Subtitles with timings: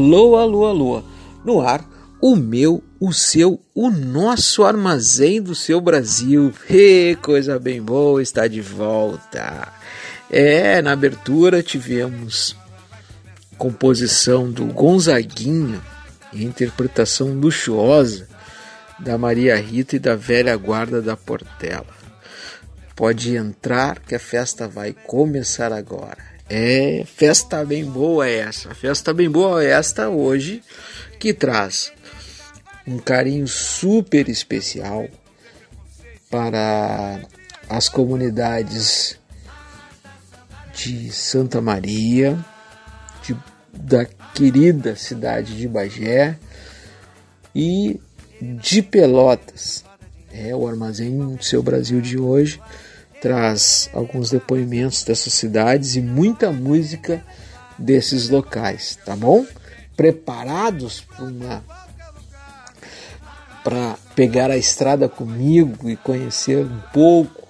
[0.00, 1.02] Alô, alô, alô.
[1.44, 1.84] No ar,
[2.22, 6.54] o meu, o seu, o nosso armazém do seu Brasil.
[6.70, 9.68] E coisa bem boa está de volta.
[10.30, 12.56] É, na abertura tivemos
[13.58, 15.82] composição do Gonzaguinha
[16.32, 18.26] e interpretação luxuosa
[18.98, 22.00] da Maria Rita e da velha guarda da Portela.
[22.96, 26.39] Pode entrar que a festa vai começar agora.
[26.52, 28.74] É, festa bem boa essa.
[28.74, 30.64] Festa bem boa esta hoje
[31.16, 31.92] que traz
[32.84, 35.06] um carinho super especial
[36.28, 37.20] para
[37.68, 39.16] as comunidades
[40.74, 42.36] de Santa Maria,
[43.22, 43.36] de,
[43.72, 44.04] da
[44.34, 46.36] querida cidade de Bagé
[47.54, 48.00] e
[48.42, 49.84] de Pelotas.
[50.32, 52.60] É o armazém do seu Brasil de hoje
[53.20, 57.24] traz alguns depoimentos dessas cidades e muita música
[57.78, 59.44] desses locais, tá bom?
[59.96, 61.06] Preparados
[63.62, 67.48] para pegar a estrada comigo e conhecer um pouco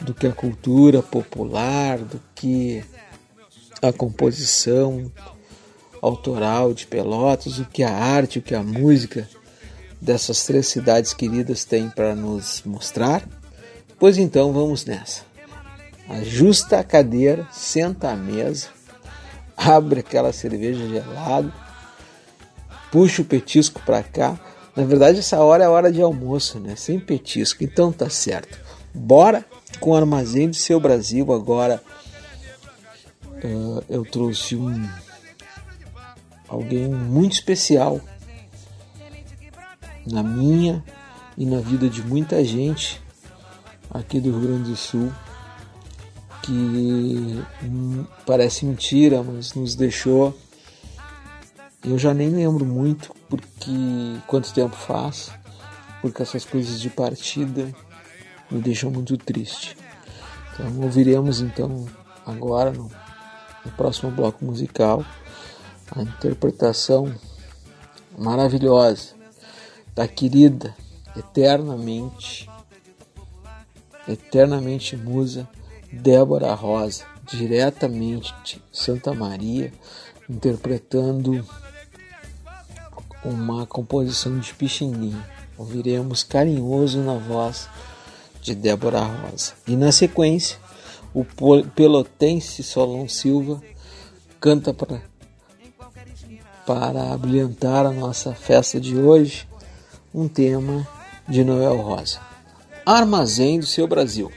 [0.00, 2.84] do que a cultura popular, do que
[3.80, 5.10] a composição
[6.02, 9.28] autoral de Pelotas, o que a arte, o que a música
[10.00, 13.26] dessas três cidades queridas tem para nos mostrar?
[13.98, 15.22] Pois então vamos nessa.
[16.08, 18.68] Ajusta a cadeira, senta à mesa,
[19.56, 21.52] abre aquela cerveja gelada,
[22.92, 24.38] puxa o petisco para cá.
[24.76, 26.76] Na verdade, essa hora é hora de almoço, né?
[26.76, 28.58] Sem petisco, então tá certo.
[28.94, 29.44] Bora
[29.80, 31.82] com o armazém do seu Brasil agora.
[33.24, 34.88] Uh, eu trouxe um
[36.48, 38.00] alguém muito especial
[40.06, 40.84] na minha
[41.36, 43.02] e na vida de muita gente
[43.96, 45.12] aqui do Rio Grande do Sul
[46.46, 50.32] que hum, parece mentira, mas nos deixou.
[51.84, 55.30] Eu já nem lembro muito porque quanto tempo faz,
[56.00, 57.74] porque essas coisas de partida
[58.50, 59.76] me deixam muito triste.
[60.52, 61.86] Então ouviremos então
[62.24, 62.90] agora no,
[63.64, 65.04] no próximo bloco musical
[65.94, 67.12] a interpretação
[68.16, 69.14] maravilhosa
[69.94, 70.76] da querida,
[71.16, 72.48] eternamente,
[74.08, 75.48] eternamente musa
[75.92, 79.72] Débora Rosa, diretamente de Santa Maria,
[80.28, 81.46] interpretando
[83.24, 85.24] uma composição de Pixinguinha.
[85.56, 87.68] Ouviremos Carinhoso na voz
[88.42, 89.54] de Débora Rosa.
[89.66, 90.58] E na sequência,
[91.14, 91.24] o
[91.74, 93.62] pelotense Solon Silva
[94.38, 95.00] canta para
[96.66, 99.48] para brilhantar a nossa festa de hoje,
[100.12, 100.86] um tema
[101.28, 102.18] de Noel Rosa.
[102.86, 104.30] Armazém do seu Brasil.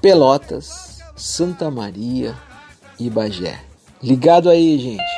[0.00, 2.36] Pelotas, Santa Maria
[3.00, 3.60] e Bagé.
[4.00, 5.15] Ligado aí, gente.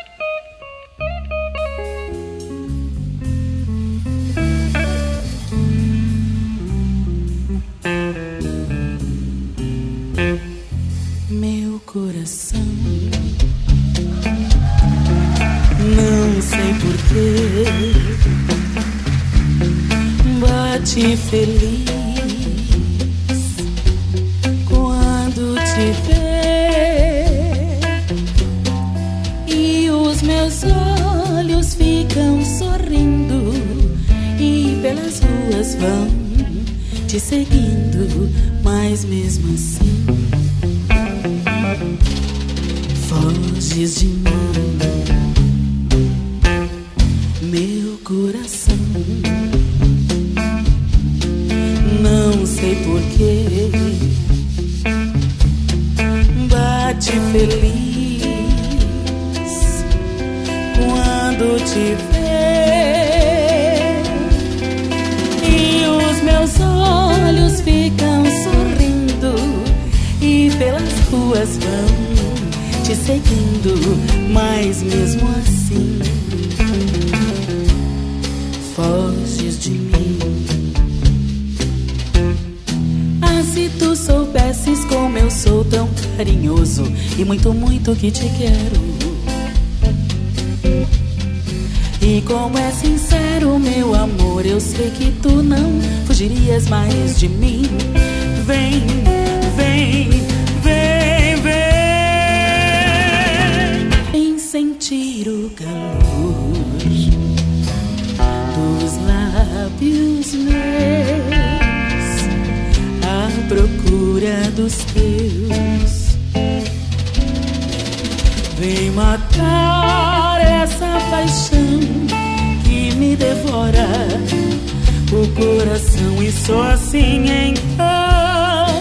[125.21, 128.79] O coração e só assim então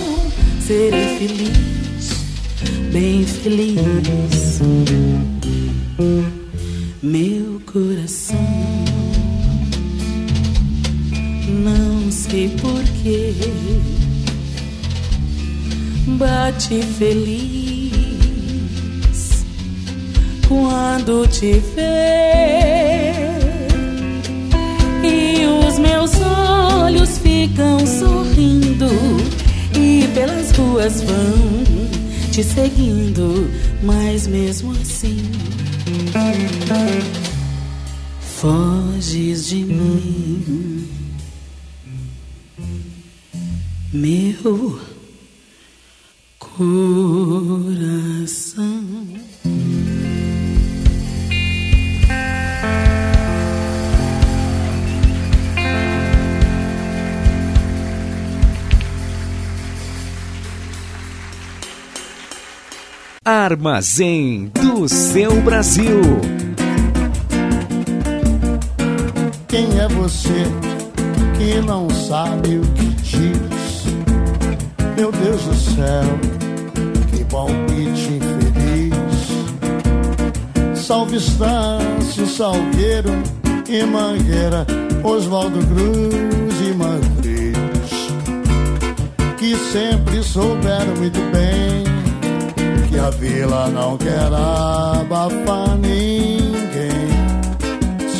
[0.62, 2.12] serei feliz,
[2.92, 4.62] bem feliz.
[7.02, 8.38] Meu coração,
[11.48, 13.34] não sei porquê,
[16.18, 17.88] bate feliz
[20.48, 22.98] quando te vê
[25.04, 26.17] e os meus
[27.58, 28.86] ficam sorrindo
[29.76, 31.66] e pelas ruas vão
[32.32, 33.50] te seguindo,
[33.82, 35.18] mas mesmo assim
[38.20, 40.88] foges de mim,
[43.92, 44.80] meu
[46.38, 47.18] coração.
[63.28, 66.00] Armazém do seu Brasil.
[69.50, 70.46] Quem é você
[71.38, 73.84] que não sabe o que diz?
[74.96, 76.06] Meu Deus do céu,
[77.12, 78.96] que palpite infeliz.
[80.82, 83.12] Salve Estâcio, Salgueiro
[83.68, 84.66] e Mangueira,
[85.04, 87.58] Oswaldo Cruz e Matriz,
[89.38, 91.97] que sempre souberam muito bem
[92.98, 97.08] que a vila não quer abafar ninguém.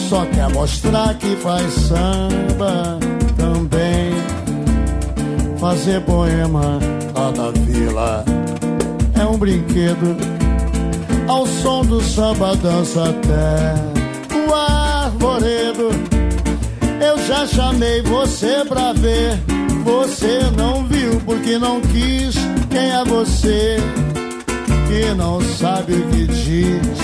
[0.08, 3.00] Só quer mostrar que faz samba
[3.36, 4.14] também.
[5.58, 6.78] Fazer poema
[7.16, 8.24] lá na vila
[9.20, 10.16] é um brinquedo.
[11.28, 13.74] Ao som do samba dança até
[14.48, 15.90] o arvoredo.
[17.02, 19.40] Eu já chamei você pra ver.
[19.84, 22.36] Você não viu porque não quis.
[22.70, 23.78] Quem é você?
[24.88, 26.98] Que não sabe o que diz,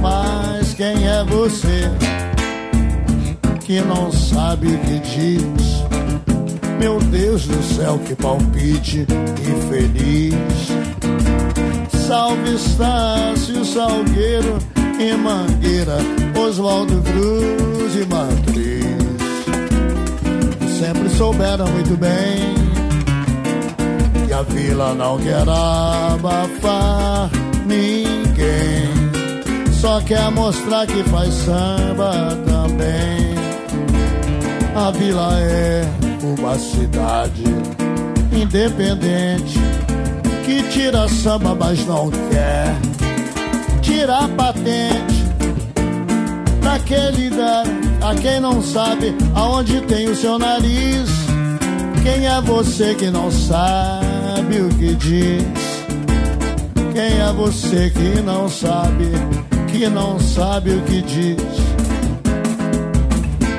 [0.00, 1.90] mas quem é você
[3.64, 5.84] que não sabe o que diz?
[6.78, 9.06] Meu Deus do céu, que palpite
[9.40, 10.36] infeliz.
[12.06, 14.58] Salve Estácio, Salgueiro
[15.00, 15.98] e Mangueira,
[16.38, 18.86] Oswaldo Cruz e Matriz.
[20.78, 22.55] Sempre souberam muito bem
[24.36, 27.30] a vila não quer abafar
[27.64, 28.90] ninguém.
[29.80, 33.34] Só quer mostrar que faz samba também.
[34.74, 35.88] A vila é
[36.22, 37.44] uma cidade
[38.30, 39.58] independente
[40.44, 42.76] que tira samba, mas não quer
[43.80, 45.24] tirar patente
[46.62, 47.62] daquele da,
[48.06, 51.08] a quem não sabe aonde tem o seu nariz.
[52.02, 54.05] Quem é você que não sabe
[54.54, 55.44] o que diz?
[56.92, 59.10] Quem é você que não sabe,
[59.68, 61.36] que não sabe o que diz?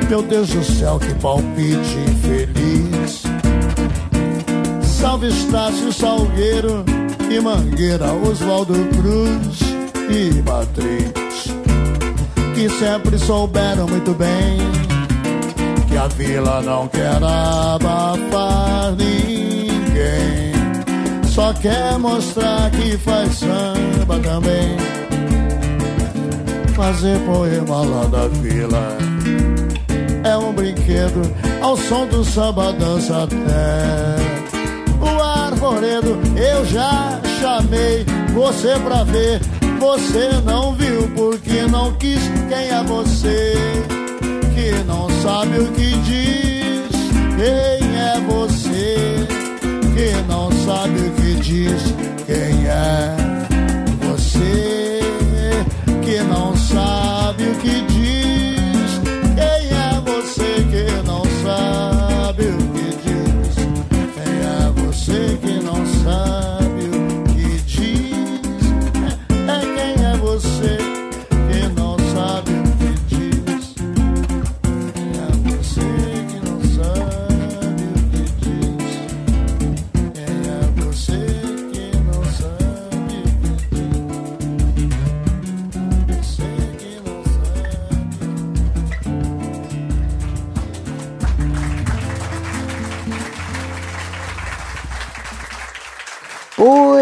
[0.10, 3.24] Meu Deus do céu, que palpite infeliz.
[4.82, 6.84] Salve Estácio Salgueiro
[7.30, 9.60] e Mangueira, Oswaldo Cruz
[10.10, 11.52] e Matriz,
[12.56, 14.58] que sempre souberam muito bem
[15.88, 20.57] que a vila não quer abafar ninguém.
[21.38, 24.76] Só quer mostrar que faz samba também.
[26.76, 28.98] Fazer poema lá da vila
[30.24, 31.22] é um brinquedo.
[31.62, 34.16] Ao som do samba dança até
[35.00, 36.18] o arvoredo.
[36.36, 38.04] Eu já chamei
[38.34, 39.40] você pra ver.
[39.80, 42.22] Você não viu porque não quis.
[42.50, 43.54] Quem é você?
[44.56, 46.90] que não sabe o que diz.
[47.38, 49.37] Quem é você
[49.98, 51.82] que não sabe o que diz?
[52.28, 53.17] Quem é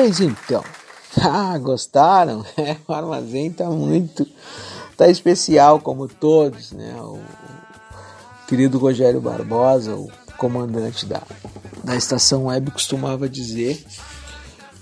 [0.06, 0.64] Pois então.
[1.20, 2.46] Ah, gostaram?
[2.58, 4.24] É, o armazém tá muito.
[4.96, 6.96] tá especial, como todos, né?
[7.02, 7.20] O,
[8.48, 10.08] querido Rogério Barbosa, o
[10.38, 11.24] comandante da,
[11.84, 13.84] da estação web, costumava dizer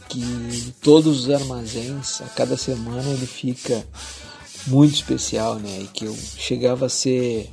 [0.10, 3.82] que todos os armazéns, a cada semana, ele fica
[4.68, 5.84] muito especial, né?
[5.84, 7.50] E que eu chegava a ser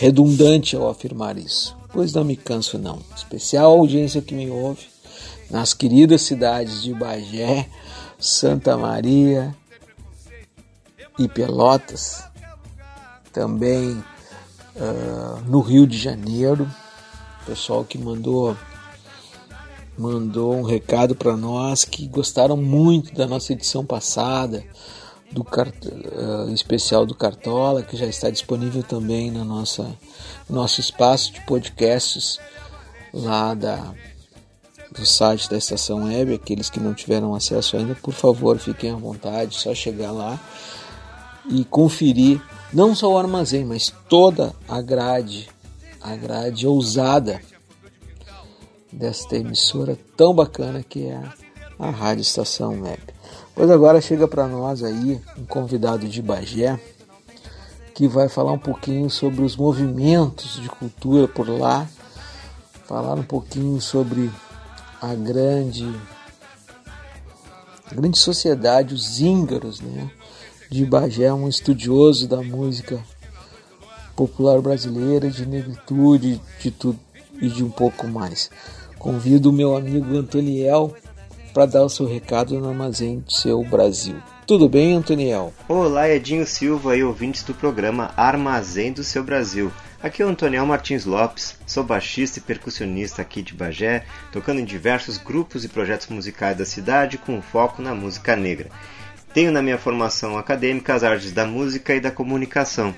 [0.00, 1.76] redundante ao afirmar isso.
[1.92, 3.00] Pois não me canso não.
[3.16, 4.92] Especial audiência que me ouve
[5.54, 7.68] nas queridas cidades de Bagé,
[8.18, 9.56] Santa Maria
[11.16, 12.24] e Pelotas,
[13.32, 13.92] também
[14.74, 16.68] uh, no Rio de Janeiro,
[17.46, 18.56] pessoal que mandou
[19.96, 24.64] mandou um recado para nós que gostaram muito da nossa edição passada
[25.30, 29.96] do uh, especial do Cartola que já está disponível também na nossa
[30.50, 32.40] nosso espaço de podcasts
[33.12, 33.94] lá da
[34.94, 38.96] do site da estação web aqueles que não tiveram acesso ainda por favor fiquem à
[38.96, 40.38] vontade só chegar lá
[41.50, 42.40] e conferir
[42.72, 45.48] não só o armazém mas toda a grade
[46.00, 47.40] a grade ousada
[48.92, 51.20] desta emissora tão bacana que é
[51.78, 53.02] a Rádio Estação Web.
[53.54, 56.78] Pois agora chega para nós aí um convidado de Bagé
[57.94, 61.88] que vai falar um pouquinho sobre os movimentos de cultura por lá,
[62.86, 64.30] falar um pouquinho sobre
[65.10, 65.86] a grande
[67.90, 70.10] a grande sociedade, os íngaros, né?
[70.70, 72.98] De Bagé, um estudioso da música
[74.16, 76.98] popular brasileira, de negritude, de tudo
[77.40, 78.50] e de um pouco mais.
[78.98, 80.94] Convido o meu amigo Antoniel
[81.52, 84.16] para dar o seu recado no Armazém do Seu Brasil.
[84.46, 85.52] Tudo bem, Antoniel?
[85.68, 89.70] Olá, Edinho Silva e ouvintes do programa Armazém do Seu Brasil.
[90.04, 94.64] Aqui é o Antoniel Martins Lopes, sou baixista e percussionista aqui de Bagé, tocando em
[94.66, 98.68] diversos grupos e projetos musicais da cidade com foco na música negra.
[99.32, 102.94] Tenho na minha formação acadêmica as artes da música e da comunicação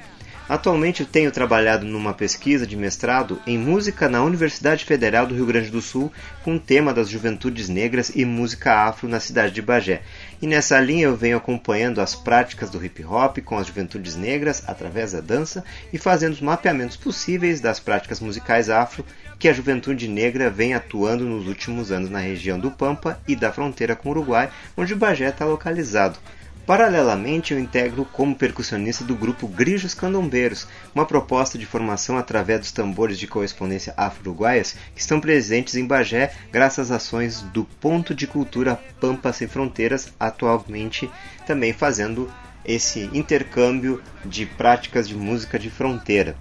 [0.48, 5.70] Atualmente tenho trabalhado numa pesquisa de mestrado em música na Universidade Federal do Rio Grande
[5.70, 6.12] do Sul,
[6.44, 10.02] com o tema das juventudes negras e música afro na cidade de Bagé.
[10.40, 14.62] E nessa linha eu venho acompanhando as práticas do hip hop com as juventudes negras
[14.66, 19.04] através da dança e fazendo os mapeamentos possíveis das práticas musicais afro
[19.38, 23.50] que a juventude negra vem atuando nos últimos anos na região do Pampa e da
[23.50, 26.18] fronteira com o Uruguai, onde Bagé está localizado.
[26.66, 32.72] Paralelamente, eu integro como percussionista do grupo Grijos Candombeiros, uma proposta de formação através dos
[32.72, 38.26] tambores de correspondência afro-uruguaias que estão presentes em Bagé graças às ações do Ponto de
[38.26, 41.08] Cultura Pampa Sem Fronteiras, atualmente
[41.46, 42.28] também fazendo
[42.64, 46.36] esse intercâmbio de práticas de música de fronteira.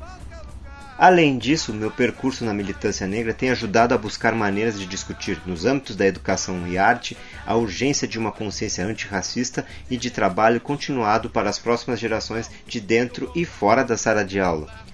[0.97, 5.65] Além disso, meu percurso na militância negra tem ajudado a buscar maneiras de discutir, nos
[5.65, 11.29] âmbitos da educação e arte, a urgência de uma consciência antirracista e de trabalho continuado
[11.29, 14.84] para as próximas gerações de dentro e fora da sala de aula.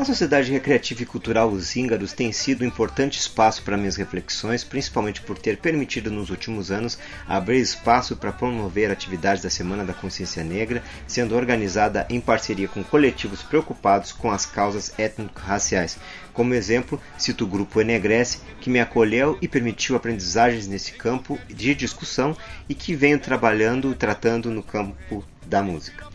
[0.00, 4.64] A Sociedade Recreativa e Cultural Os Íngaros tem sido um importante espaço para minhas reflexões,
[4.64, 9.92] principalmente por ter permitido nos últimos anos abrir espaço para promover atividades da Semana da
[9.92, 15.98] Consciência Negra, sendo organizada em parceria com coletivos preocupados com as causas étnico-raciais.
[16.32, 21.74] Como exemplo, cito o grupo Enegresse, que me acolheu e permitiu aprendizagens nesse campo de
[21.74, 22.34] discussão
[22.66, 26.08] e que venho trabalhando, tratando no campo da música.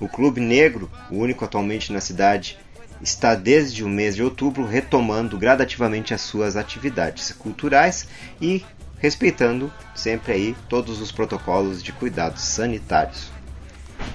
[0.00, 2.58] O Clube Negro, o único atualmente na cidade
[3.00, 8.08] está desde o mês de outubro retomando gradativamente as suas atividades culturais
[8.40, 8.64] e
[8.98, 13.30] respeitando sempre aí todos os protocolos de cuidados sanitários.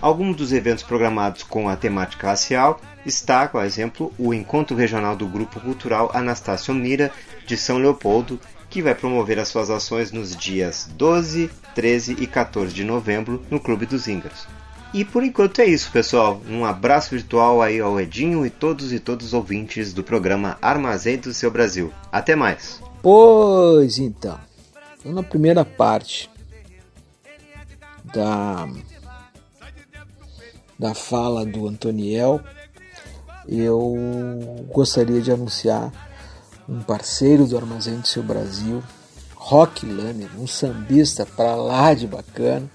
[0.02, 5.28] Alguns dos eventos programados com a temática racial está, por exemplo, o Encontro Regional do
[5.28, 7.12] Grupo Cultural Anastácio Mira
[7.46, 8.39] de São Leopoldo,
[8.70, 13.60] que vai promover as suas ações nos dias 12, 13 e 14 de novembro no
[13.60, 14.48] Clube dos Íngaros.
[14.93, 16.41] E por enquanto é isso, pessoal.
[16.49, 21.17] Um abraço virtual aí ao Edinho e todos e todos os ouvintes do programa Armazém
[21.17, 21.93] do Seu Brasil.
[22.12, 22.82] Até mais.
[23.01, 24.38] Pois então,
[25.06, 26.30] na primeira parte
[28.13, 28.67] da
[30.77, 32.41] da fala do Antoniel,
[33.47, 35.91] eu gostaria de anunciar
[36.67, 38.84] um parceiro do Armazém do Seu Brasil,
[39.36, 42.67] Rock Lanner, um sambista para lá de bacana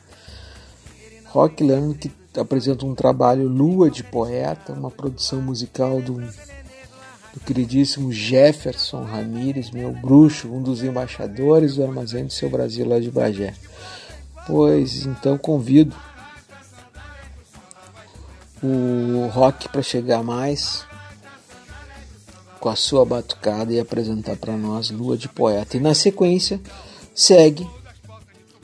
[1.36, 8.10] Rock Lano que apresenta um trabalho Lua de Poeta, uma produção musical do, do queridíssimo
[8.10, 13.52] Jefferson Ramírez, meu bruxo, um dos embaixadores do Armazém do Seu Brasil lá de Bagé.
[14.46, 15.94] Pois então convido
[18.62, 20.86] o Rock para chegar mais
[22.58, 25.76] com a sua batucada e apresentar para nós Lua de Poeta.
[25.76, 26.58] E na sequência
[27.14, 27.68] segue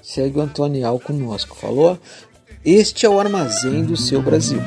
[0.03, 1.55] segue o Antonial conosco.
[1.55, 1.99] Falou?
[2.65, 4.61] Este é o armazém do seu Brasil.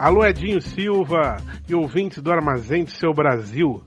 [0.00, 1.36] Alô Edinho Silva
[1.68, 3.84] e ouvintes do Armazém do Seu Brasil.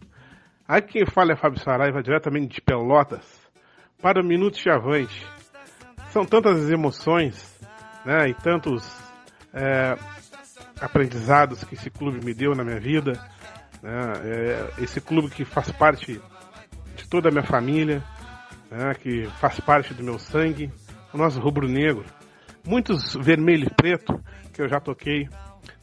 [0.67, 3.25] Aqui quem fala é Fábio Saraiva, diretamente de Pelotas,
[3.99, 5.25] para o Minuto Chavante.
[6.11, 7.59] São tantas as emoções
[8.05, 8.87] né, e tantos
[9.51, 9.97] é,
[10.79, 13.13] aprendizados que esse clube me deu na minha vida.
[13.81, 16.21] né, é, esse clube que faz parte
[16.95, 18.03] de toda a minha família,
[18.69, 20.71] né, que faz parte do meu sangue,
[21.11, 22.05] o nosso rubro-negro.
[22.63, 24.23] Muitos vermelho e preto
[24.53, 25.27] que eu já toquei.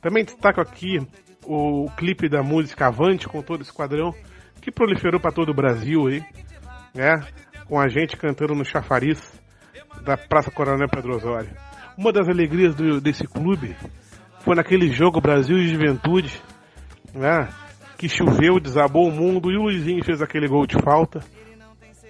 [0.01, 0.99] Também destaco aqui
[1.45, 4.15] o clipe da música Avante com todo o esquadrão,
[4.61, 6.23] que proliferou para todo o Brasil aí,
[6.95, 7.27] né?
[7.67, 9.33] Com a gente cantando no chafariz
[10.03, 11.51] da Praça Coronel Pedro Osório.
[11.97, 13.77] Uma das alegrias do- desse clube
[14.41, 16.41] foi naquele jogo Brasil e Juventude,
[17.15, 17.49] né?
[17.99, 21.21] Que choveu, desabou o mundo e o Luizinho fez aquele gol de falta.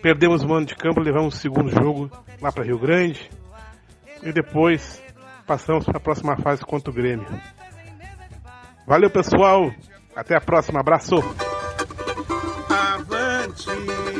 [0.00, 3.28] Perdemos o mano de campo, levamos o segundo jogo lá para Rio Grande.
[4.22, 5.02] E depois
[5.46, 7.26] passamos para a próxima fase contra o Grêmio.
[8.90, 9.72] Valeu, pessoal.
[10.16, 10.80] Até a próxima.
[10.80, 11.14] Abraço.
[12.68, 14.19] Avante.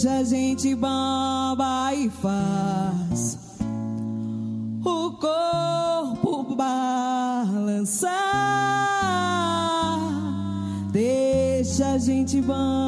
[0.00, 3.36] Deixa a gente bamba e faz
[4.84, 8.12] o corpo balançar.
[10.92, 12.87] Deixa a gente bamba.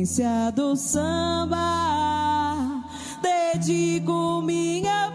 [0.00, 1.58] essência do samba,
[3.20, 5.12] dedico minha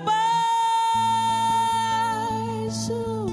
[2.65, 3.26] paixão.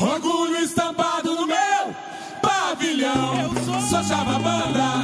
[0.00, 1.94] Orgulho estampado no meu
[2.42, 3.40] pavilhão.
[3.42, 5.03] Eu sou, sou chava banda.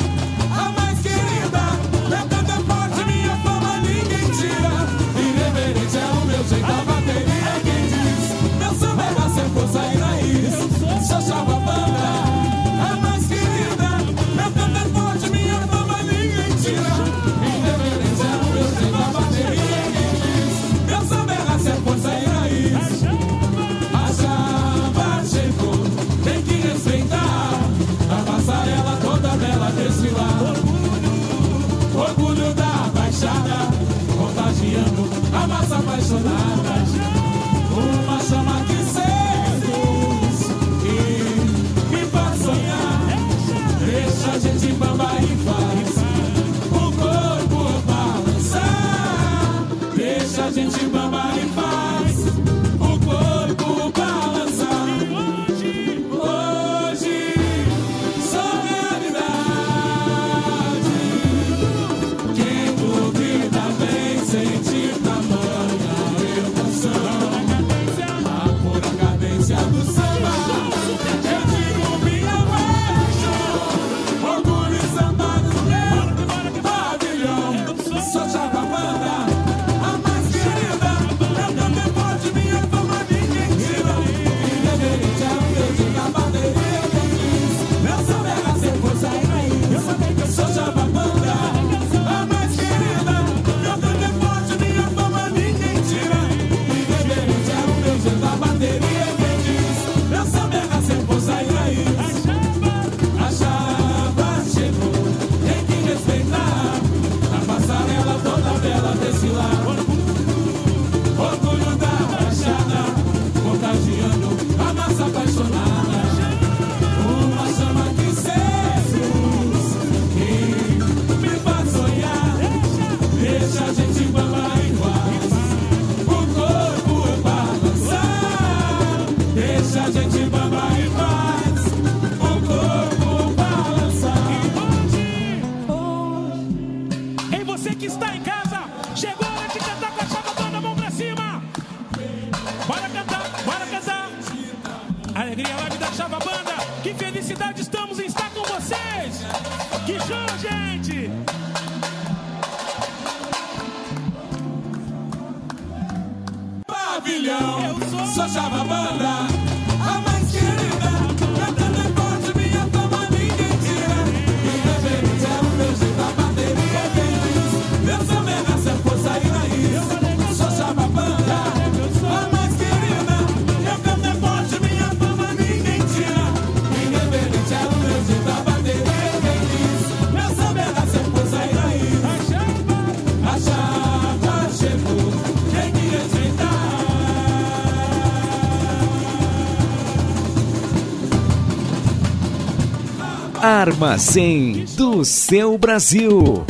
[193.60, 196.42] Armazém do seu Brasil.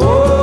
[0.00, 0.33] Oh!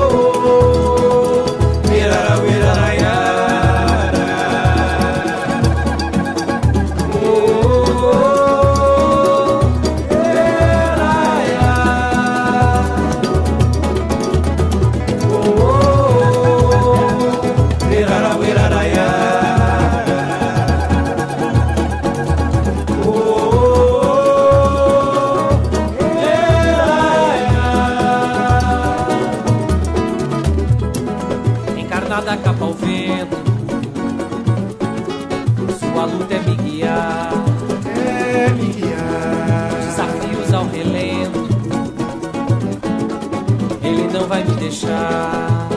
[44.72, 45.68] deixar.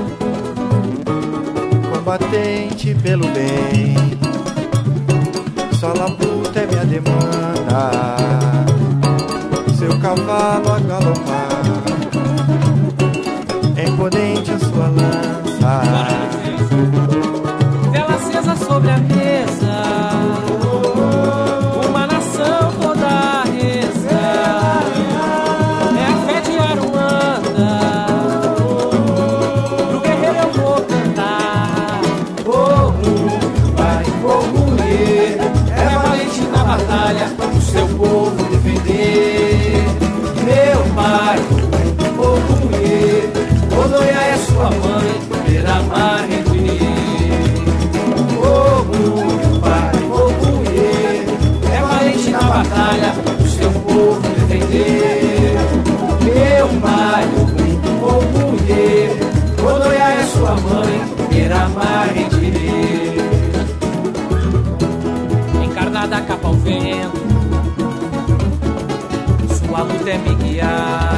[1.93, 3.97] Combatente pelo bem,
[5.79, 8.17] só labuta é minha demanda.
[9.77, 11.74] Seu cavalo a galopar.
[70.05, 71.14] tembikia.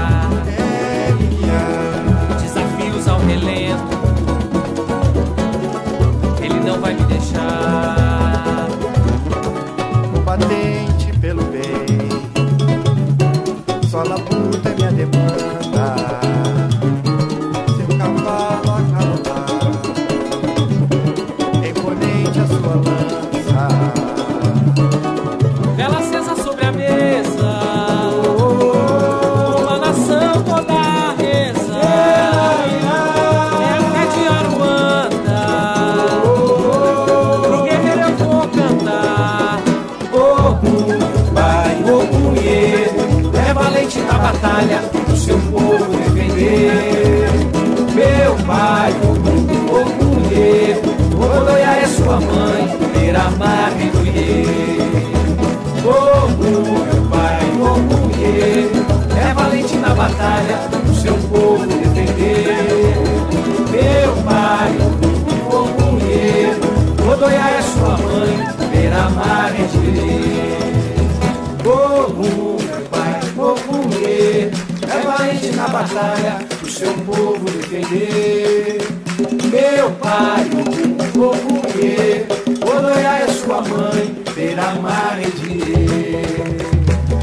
[79.50, 82.26] Meu pai, o povo morrer.
[82.62, 86.66] Odoiá é sua mãe, terá mar e dinheiro.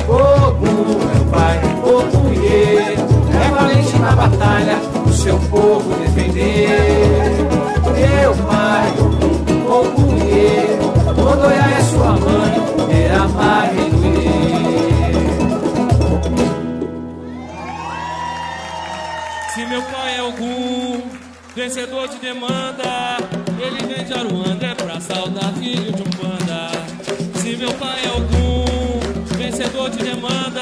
[0.07, 2.33] meu pai o pai, Ogum
[3.33, 7.02] é valente na batalha, o seu povo defender.
[21.73, 23.17] Vencedor de demanda.
[23.59, 26.69] Ele vem de Aruanda, é pra saudar filho de um panda.
[27.39, 28.99] Se meu pai é algum
[29.35, 30.52] vencedor de demanda.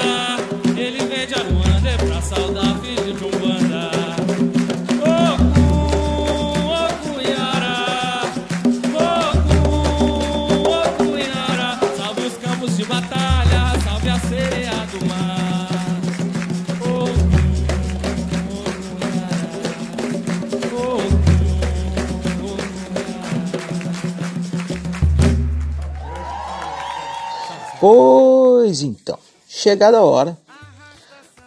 [27.82, 29.18] Pois então,
[29.48, 30.38] chegada a hora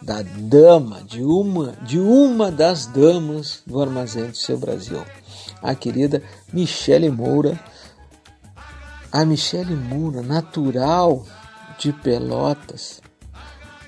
[0.02, 5.02] da dama, de uma, de uma das damas do Armazém do Seu Brasil,
[5.62, 6.22] a querida
[6.52, 7.58] Michele Moura.
[9.10, 11.24] A Michele Moura, natural
[11.78, 13.00] de Pelotas,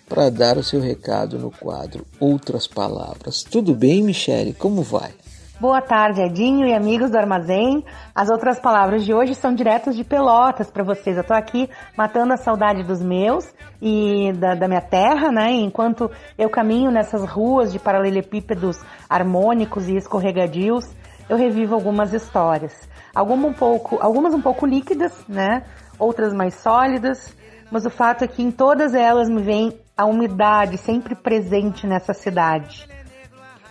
[0.09, 3.43] para dar o seu recado no quadro Outras Palavras.
[3.43, 4.55] Tudo bem, Michele?
[4.55, 5.13] Como vai?
[5.61, 7.85] Boa tarde, Edinho e amigos do Armazém.
[8.15, 11.17] As outras palavras de hoje são diretas de Pelotas para vocês.
[11.17, 13.45] Eu tô aqui matando a saudade dos meus
[13.83, 15.51] e da, da minha terra, né?
[15.51, 18.79] Enquanto eu caminho nessas ruas de paralelepípedos
[19.11, 20.89] harmônicos e escorregadios,
[21.29, 22.89] eu revivo algumas histórias.
[23.13, 25.65] Algumas um pouco, algumas um pouco líquidas, né?
[25.99, 27.37] Outras mais sólidas.
[27.69, 32.15] Mas o fato é que em todas elas me vem a umidade sempre presente nessa
[32.15, 32.87] cidade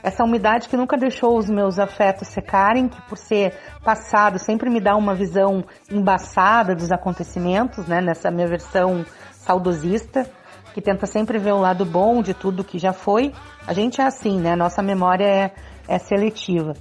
[0.07, 3.53] essa umidade que nunca deixou os meus afetos secarem, que por ser
[3.83, 7.99] passado sempre me dá uma visão embaçada dos acontecimentos, né?
[7.99, 10.29] Nessa minha versão saudosista,
[10.73, 13.33] que tenta sempre ver o lado bom de tudo que já foi.
[13.67, 14.55] A gente é assim, né?
[14.55, 15.51] Nossa memória é,
[15.87, 16.73] é seletiva.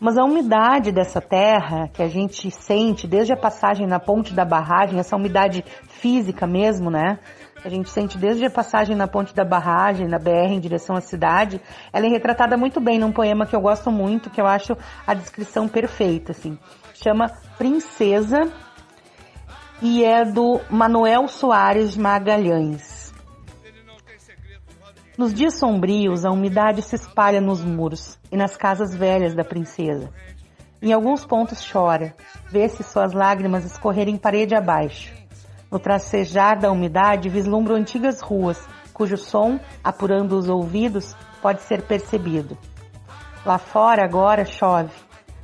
[0.00, 4.44] Mas a umidade dessa terra que a gente sente desde a passagem na ponte da
[4.44, 7.18] barragem, essa umidade física mesmo, né?
[7.64, 11.00] A gente sente desde a passagem na ponte da barragem, na BR em direção à
[11.00, 11.60] cidade,
[11.92, 15.14] ela é retratada muito bem num poema que eu gosto muito, que eu acho a
[15.14, 16.58] descrição perfeita, assim.
[16.92, 18.52] Chama Princesa
[19.80, 23.12] e é do Manuel Soares Magalhães.
[25.16, 30.10] Nos dias sombrios, a umidade se espalha nos muros e nas casas velhas da princesa.
[30.82, 32.14] Em alguns pontos chora,
[32.50, 35.23] vê-se suas lágrimas escorrerem parede abaixo.
[35.70, 38.62] No tracejar da umidade, vislumbro antigas ruas,
[38.92, 42.56] cujo som, apurando os ouvidos, pode ser percebido.
[43.44, 44.92] Lá fora agora chove.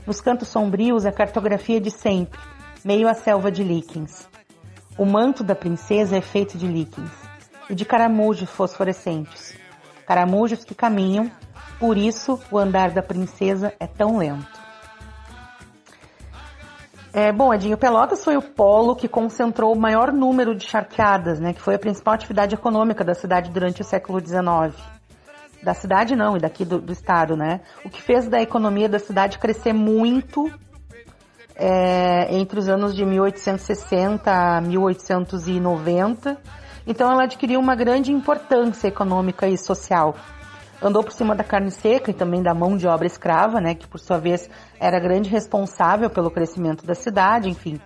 [0.06, 2.40] Nos cantos sombrios a cartografia de sempre,
[2.84, 4.28] meio à selva de líquens.
[4.96, 7.10] O manto da princesa é feito de líquens
[7.68, 9.56] e de caramujos fosforescentes.
[10.06, 11.30] Caramujos que caminham,
[11.78, 14.59] por isso o andar da princesa é tão lento.
[17.12, 21.52] É, bom, Edinho, Pelotas foi o polo que concentrou o maior número de charqueadas, né,
[21.52, 24.80] que foi a principal atividade econômica da cidade durante o século XIX.
[25.62, 27.60] Da cidade não, e daqui do, do estado, né?
[27.84, 30.50] O que fez da economia da cidade crescer muito
[31.54, 36.38] é, entre os anos de 1860 a 1890.
[36.86, 40.16] Então ela adquiriu uma grande importância econômica e social
[40.82, 43.86] andou por cima da carne seca e também da mão de obra escrava, né, que
[43.86, 47.80] por sua vez era grande responsável pelo crescimento da cidade, enfim.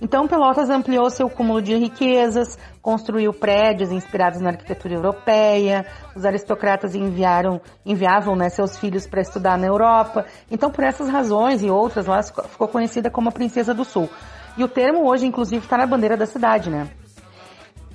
[0.00, 5.86] Então Pelotas ampliou seu cúmulo de riquezas, construiu prédios inspirados na arquitetura europeia,
[6.16, 10.26] os aristocratas enviaram, enviavam né, seus filhos para estudar na Europa.
[10.50, 14.10] Então por essas razões e outras, lá ficou conhecida como a Princesa do Sul.
[14.56, 16.88] E o termo hoje, inclusive, está na bandeira da cidade, né?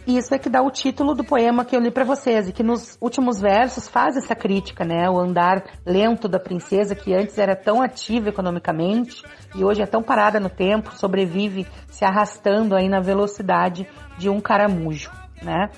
[0.08, 2.64] Isso é que dá o título do poema que eu li para vocês, e que
[2.64, 5.10] nos últimos versos faz essa crítica, né?
[5.10, 9.22] O andar lento da princesa, que antes era tão ativa economicamente
[9.54, 13.86] e hoje é tão parada no tempo, sobrevive se arrastando aí na velocidade
[14.18, 15.12] de um caramujo,
[15.44, 15.70] né?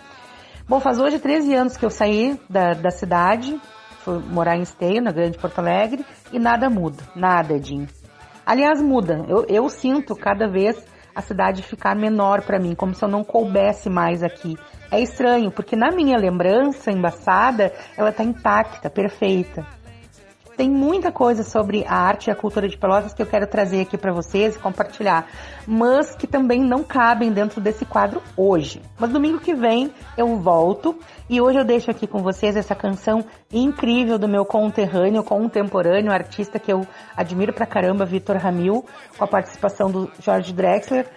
[0.68, 3.60] Bom, faz hoje 13 anos que eu saí da, da cidade,
[4.02, 7.88] fui morar em Esteio, na Grande Porto Alegre, e nada muda, nada, Edinho.
[8.46, 9.26] Aliás, muda.
[9.28, 10.78] Eu, eu sinto cada vez
[11.20, 14.58] a cidade ficar menor para mim, como se eu não coubesse mais aqui.
[14.92, 19.66] É estranho, porque na minha lembrança embaçada, ela tá intacta, perfeita.
[20.60, 23.80] Tem muita coisa sobre a arte e a cultura de Pelotas que eu quero trazer
[23.80, 25.26] aqui para vocês e compartilhar,
[25.66, 28.82] mas que também não cabem dentro desse quadro hoje.
[29.00, 31.00] Mas domingo que vem eu volto
[31.30, 36.60] e hoje eu deixo aqui com vocês essa canção incrível do meu conterrâneo, contemporâneo, artista
[36.60, 36.86] que eu
[37.16, 38.86] admiro pra caramba, Vitor Ramil,
[39.18, 41.08] com a participação do Jorge Drexler.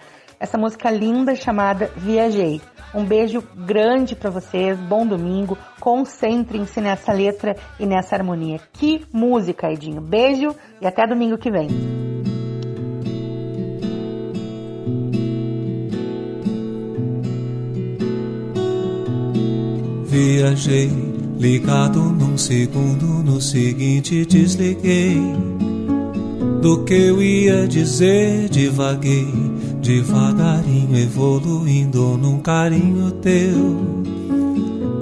[0.43, 2.59] Essa música linda chamada Viajei.
[2.93, 5.57] Um beijo grande para vocês, bom domingo.
[5.79, 8.59] Concentrem-se nessa letra e nessa harmonia.
[8.73, 10.01] Que música, Edinho.
[10.01, 11.69] Beijo e até domingo que vem.
[20.03, 20.91] Viajei,
[21.39, 25.21] ligado num segundo, no seguinte desliguei.
[26.61, 29.27] Do que eu ia dizer, divaguei,
[29.83, 34.03] devagarinho evoluindo num carinho teu.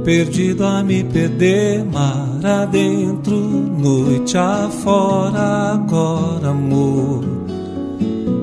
[0.04, 7.24] Perdido a me perder, mar adentro, noite afora, agora amor.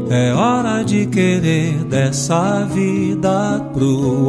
[0.09, 3.61] É hora de querer dessa vida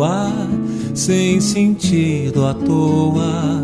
[0.04, 0.50] ar,
[0.96, 3.64] sem sentido à toa,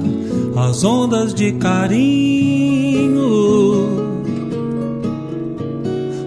[0.69, 2.85] as ondas de carinho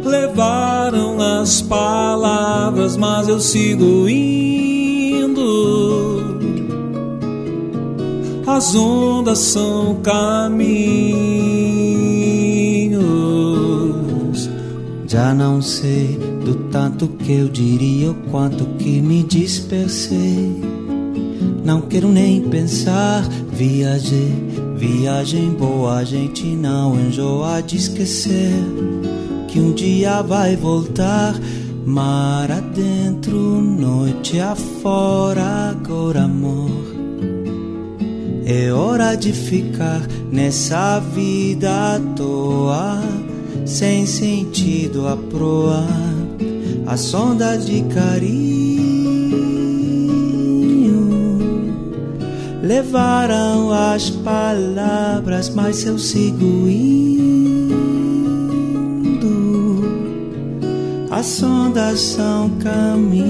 [0.09, 5.39] levaram as palavras, mas eu sigo indo.
[8.47, 10.89] As ondas são caminhos.
[15.07, 20.61] Já não sei do tanto que eu diria o quanto que me dispersei.
[21.65, 24.33] Não quero nem pensar, viajei,
[24.79, 28.53] Viagem boa, a gente não enjoa de esquecer
[29.49, 31.35] que um dia vai voltar.
[31.85, 36.71] Mar adentro, noite afora, agora amor.
[38.45, 43.03] É hora de ficar nessa vida à toa,
[43.65, 45.87] sem sentido à proa,
[46.87, 48.69] a sonda de carinho.
[52.63, 57.38] Levaram as palavras, mas eu sigo indo.
[61.29, 63.29] As sondas são caminhos.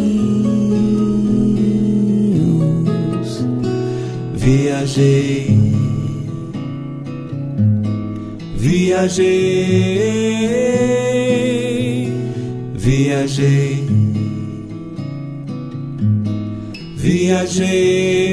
[4.34, 5.58] Viajei,
[8.54, 9.26] viajei,
[12.76, 13.84] viajei,
[16.96, 18.28] viajei.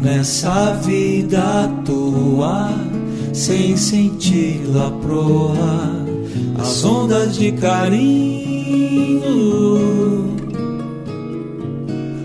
[0.00, 2.70] Nessa vida à toa,
[3.32, 6.06] sem sentido à proa,
[6.58, 8.38] as ondas de carinho.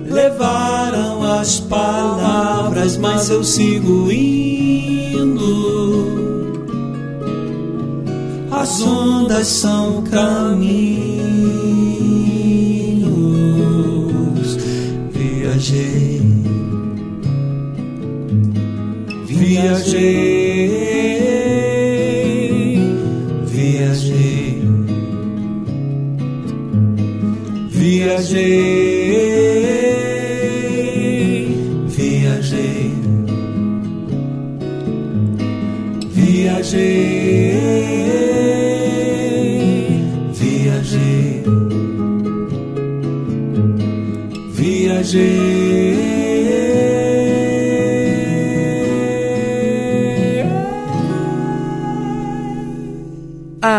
[0.09, 5.43] Levaram as palavras, mas eu sigo indo.
[8.51, 11.12] As ondas são caminhos.
[19.93, 20.22] Viajei,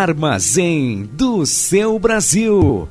[0.04, 2.90] Armazém do seu Brasil.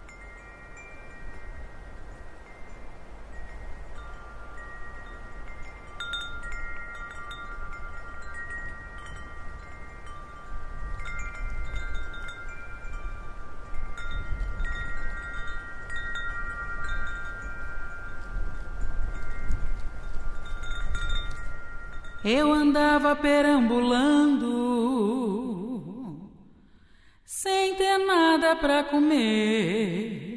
[22.25, 24.02] Eu andava perambulando,
[28.55, 30.33] para comer.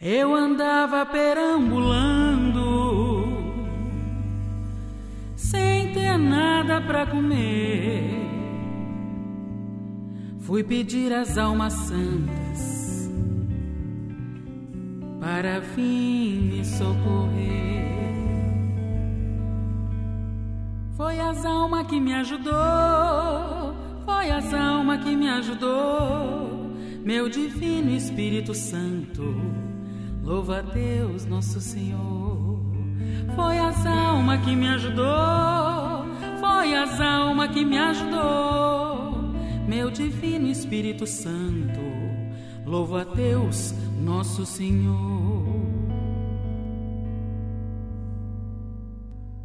[0.00, 2.62] Eu andava perambulando,
[5.34, 8.04] sem ter nada para comer.
[10.40, 12.77] Fui pedir às almas santas
[15.20, 17.68] para vir me socorrer.
[20.96, 22.52] Foi as almas que me ajudou,
[24.04, 26.72] foi as almas que me ajudou,
[27.04, 29.22] meu divino Espírito Santo.
[30.22, 32.60] Louva a Deus, nosso Senhor.
[33.34, 35.04] Foi as almas que me ajudou,
[36.40, 39.32] foi as almas que me ajudou,
[39.68, 41.87] meu divino Espírito Santo.
[42.68, 45.42] Louva a Deus, nosso Senhor.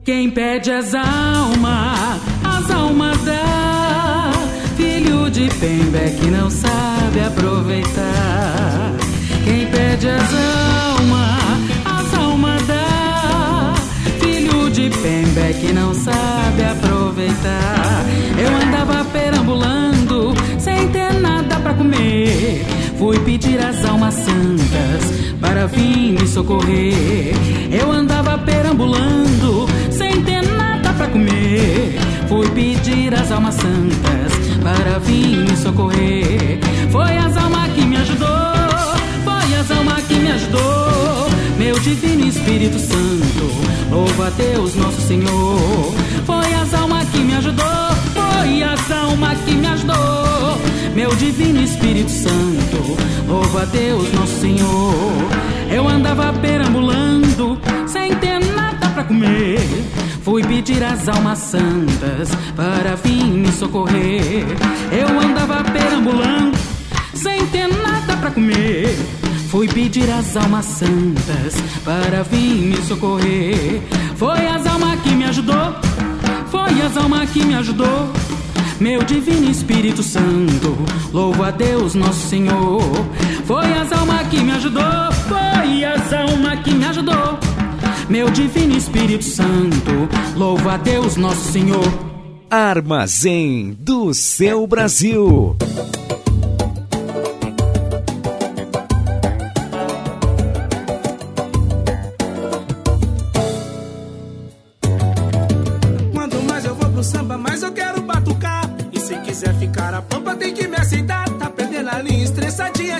[0.03, 4.29] Quem pede as almas, as almas dá.
[4.75, 8.91] Filho de Pembe que não sabe aproveitar.
[9.45, 10.29] Quem pede as
[10.99, 13.73] almas, as almas dá.
[14.19, 18.03] Filho de Pembe que não sabe aproveitar.
[18.37, 22.82] Eu andava perambulando, sem ter nada pra comer.
[22.97, 27.33] Fui pedir às almas santas para vir me socorrer.
[27.71, 31.99] Eu andava perambulando, sem ter nada pra comer.
[32.27, 36.59] Fui pedir às almas santas para vir me socorrer.
[36.91, 38.27] Foi as almas que me ajudou,
[39.23, 41.32] foi as almas que me ajudou.
[41.63, 45.93] Meu divino Espírito Santo, louva a Deus nosso Senhor.
[46.25, 47.63] Foi as almas que me ajudou,
[48.13, 50.59] foi as almas que me ajudou,
[50.93, 52.97] meu divino Espírito Santo.
[53.29, 54.93] Louvo a Deus, nosso Senhor.
[55.71, 57.57] Eu andava perambulando,
[57.87, 59.61] sem ter nada pra comer.
[60.21, 64.43] Fui pedir às almas santas para vir me socorrer.
[64.91, 66.57] Eu andava perambulando,
[67.13, 69.22] sem ter nada pra comer.
[69.53, 71.53] Fui pedir às almas santas
[71.85, 73.83] para vir me socorrer.
[74.15, 75.75] Foi as almas que me ajudou,
[76.49, 78.09] foi as almas que me ajudou.
[78.79, 80.75] Meu divino Espírito Santo,
[81.13, 82.81] louvo a Deus nosso Senhor.
[83.45, 87.37] Foi as almas que me ajudou, foi as almas que me ajudou.
[88.09, 91.93] Meu divino Espírito Santo, louvo a Deus nosso Senhor.
[92.49, 95.55] Armazém do seu Brasil.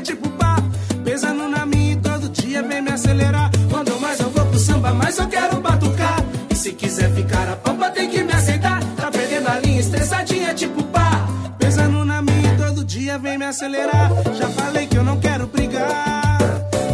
[0.03, 0.57] Tipo pá.
[1.03, 3.49] Pesando na minha e todo dia vem me acelerar.
[3.69, 6.23] Quando mais eu vou pro samba, mais eu quero batucar.
[6.49, 8.83] E se quiser ficar a pampa, tem que me aceitar.
[8.95, 11.27] Tá perdendo a linha, estressadinha, tipo pá.
[11.57, 14.11] Pesando na minha e todo dia vem me acelerar.
[14.37, 16.39] Já falei que eu não quero brigar.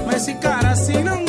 [0.05, 1.28] Mas esse cara assim não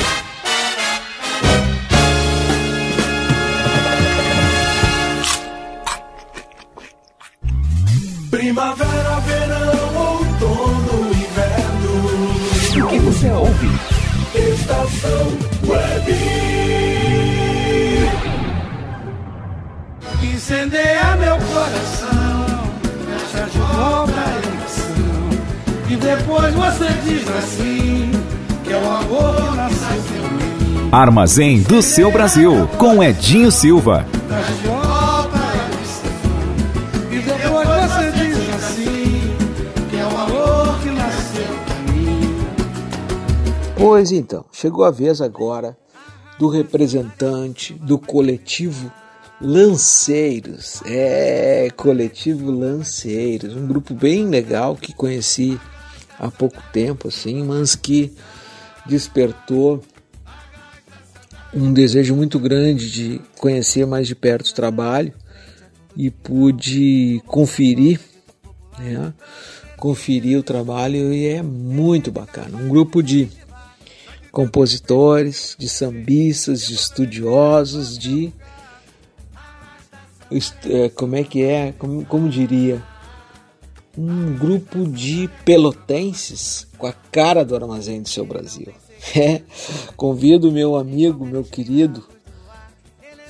[26.39, 28.11] Depois você diz assim:
[28.63, 30.89] que é o amor nasceu por mim.
[30.91, 34.05] Armazém do seu Brasil, com Edinho Silva.
[34.27, 34.91] De assim: é.
[43.75, 45.75] Pois então, chegou a vez agora
[46.37, 48.91] do representante do coletivo
[49.41, 50.81] Lanceiros.
[50.85, 55.59] É, coletivo Lanceiros, um grupo bem legal que conheci
[56.21, 58.13] há pouco tempo, assim, mas que
[58.85, 59.83] despertou
[61.51, 65.11] um desejo muito grande de conhecer mais de perto o trabalho
[65.97, 67.99] e pude conferir,
[68.77, 69.11] né?
[69.77, 72.55] Conferir o trabalho e é muito bacana.
[72.55, 73.27] Um grupo de
[74.31, 78.31] compositores, de sambistas, de estudiosos, de
[80.65, 82.81] é, como é que é, como, como diria,
[83.97, 88.73] um grupo de pelotenses com a cara do armazém do seu Brasil.
[89.15, 89.41] É,
[89.97, 92.07] convido meu amigo, meu querido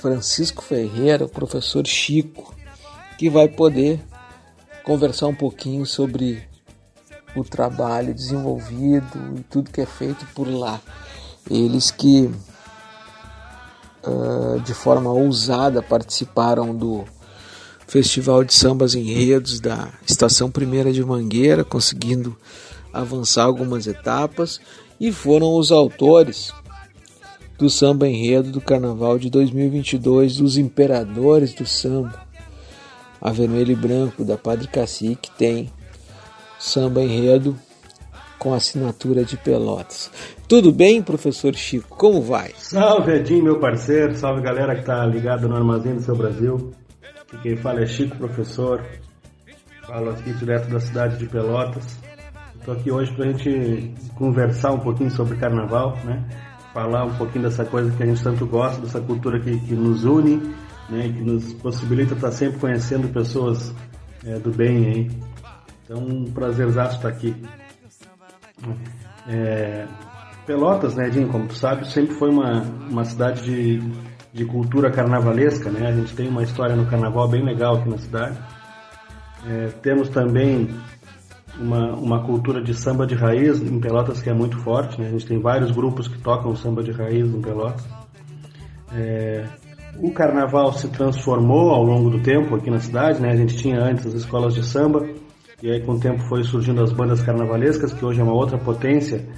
[0.02, 2.54] Francisco Ferreira, o professor Chico,
[3.16, 3.98] que vai poder
[4.84, 6.46] conversar um pouquinho sobre
[7.34, 10.78] o trabalho desenvolvido e tudo que é feito por lá.
[11.50, 12.30] Eles que
[14.04, 17.04] uh, de forma ousada participaram do
[17.92, 22.34] Festival de Sambas Enredos da Estação Primeira de Mangueira, conseguindo
[22.90, 24.58] avançar algumas etapas,
[24.98, 26.54] e foram os autores
[27.58, 32.18] do samba enredo do Carnaval de 2022 dos Imperadores do Samba.
[33.20, 35.70] A Vermelho e Branco da Padre Cacique tem
[36.58, 37.54] samba enredo
[38.38, 40.10] com assinatura de Pelotas.
[40.48, 41.94] Tudo bem, professor Chico?
[41.94, 42.52] Como vai?
[42.56, 46.72] Salve Edinho, meu parceiro, salve galera que tá ligada no Armazém do Seu Brasil.
[47.40, 48.84] Quem fala é Chico, professor.
[49.86, 51.98] Falo aqui direto da cidade de Pelotas.
[52.56, 56.24] Estou aqui hoje para a gente conversar um pouquinho sobre carnaval, né?
[56.72, 60.04] Falar um pouquinho dessa coisa que a gente tanto gosta, dessa cultura que, que nos
[60.04, 60.36] une,
[60.88, 61.08] né?
[61.08, 63.74] Que nos possibilita estar sempre conhecendo pessoas
[64.24, 65.10] é, do bem aí.
[65.84, 67.34] Então, um prazerzaço estar aqui.
[69.26, 69.86] É,
[70.46, 73.78] Pelotas, né, Edinho, como tu sabe, sempre foi uma, uma cidade de,
[74.32, 75.88] de cultura carnavalesca, né?
[75.88, 78.38] A gente tem uma história no carnaval bem legal aqui na cidade.
[79.46, 80.68] É, temos também
[81.58, 85.08] uma, uma cultura de samba de raiz em Pelotas que é muito forte, né?
[85.08, 87.86] A gente tem vários grupos que tocam samba de raiz em Pelotas.
[88.94, 89.44] É,
[89.98, 93.30] o carnaval se transformou ao longo do tempo aqui na cidade, né?
[93.30, 95.06] A gente tinha antes as escolas de samba
[95.62, 98.56] e aí com o tempo foi surgindo as bandas carnavalescas, que hoje é uma outra
[98.56, 99.28] potência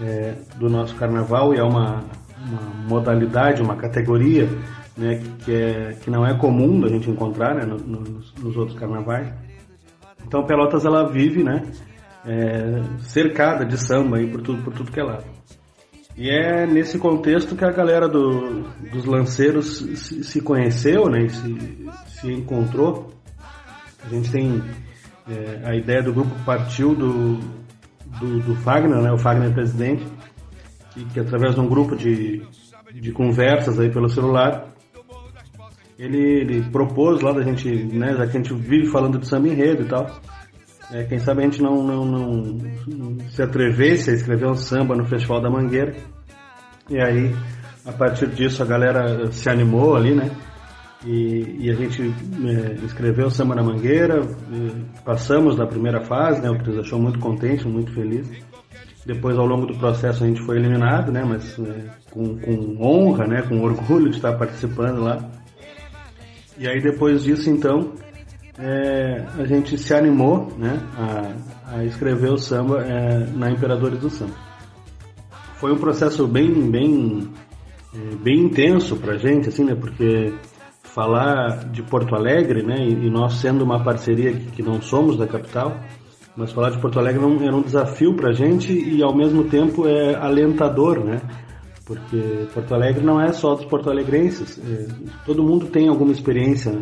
[0.00, 2.04] é, do nosso carnaval e é uma,
[2.46, 4.48] uma modalidade, uma categoria
[4.96, 8.78] né, que, é, que não é comum da gente encontrar né, no, nos, nos, outros
[8.78, 9.32] carnavais.
[10.26, 11.62] Então Pelotas ela vive né,
[12.24, 15.24] é, cercada de samba aí por tudo, por tudo que é lado.
[16.16, 21.86] E é nesse contexto que a galera do, dos lanceiros se, se conheceu né, se,
[22.06, 23.12] se encontrou
[24.02, 24.62] A gente tem
[25.28, 27.38] é, a ideia do grupo partiu do,
[28.18, 29.12] do, do Fagner, né?
[29.12, 30.06] O Fagner é presidente,
[30.96, 32.42] que, que através de um grupo de,
[32.94, 34.74] de conversas aí pelo celular,
[35.98, 38.14] ele, ele propôs lá da gente, né?
[38.14, 40.06] Já que a gente vive falando de samba enredo e tal,
[40.90, 45.06] é, quem sabe a gente não, não, não se atrevesse a escrever um samba no
[45.06, 45.94] Festival da Mangueira.
[46.88, 47.34] E aí,
[47.84, 50.30] a partir disso, a galera se animou ali, né?
[51.04, 54.22] E, e a gente é, escreveu o Samba na Mangueira,
[55.04, 56.50] passamos da primeira fase, né?
[56.50, 58.28] O que deixou muito contente, muito feliz.
[59.06, 61.24] Depois, ao longo do processo, a gente foi eliminado, né?
[61.24, 63.42] Mas é, com, com honra, né?
[63.42, 65.30] Com orgulho de estar participando lá.
[66.58, 67.92] E aí, depois disso, então,
[68.58, 74.08] é, a gente se animou né, a, a escrever o samba é, na Imperadores do
[74.08, 74.34] Samba.
[75.56, 77.28] Foi um processo bem, bem,
[77.94, 80.32] é, bem intenso para a gente, assim, né, porque
[80.82, 85.18] falar de Porto Alegre, né, e, e nós sendo uma parceria que, que, não somos
[85.18, 85.78] da capital,
[86.36, 89.88] mas falar de Porto Alegre era um desafio para a gente e ao mesmo tempo
[89.88, 91.20] é alentador, né,
[91.86, 94.58] porque Porto Alegre não é só dos porto-alegrenses.
[94.58, 94.88] É,
[95.24, 96.72] todo mundo tem alguma experiência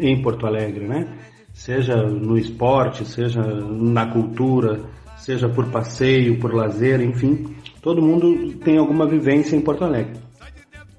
[0.00, 1.18] em Porto Alegre, né?
[1.52, 4.82] Seja no esporte, seja na cultura,
[5.16, 10.20] seja por passeio, por lazer, enfim, todo mundo tem alguma vivência em Porto Alegre.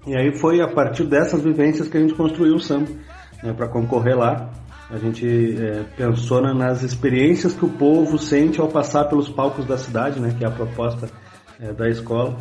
[0.06, 2.92] E aí foi a partir dessas vivências que a gente construiu o samba,
[3.42, 4.50] né, para concorrer lá.
[4.90, 9.78] A gente é, pensou nas experiências que o povo sente ao passar pelos palcos da
[9.78, 11.10] cidade, né, que é a proposta
[11.60, 12.38] é, da escola.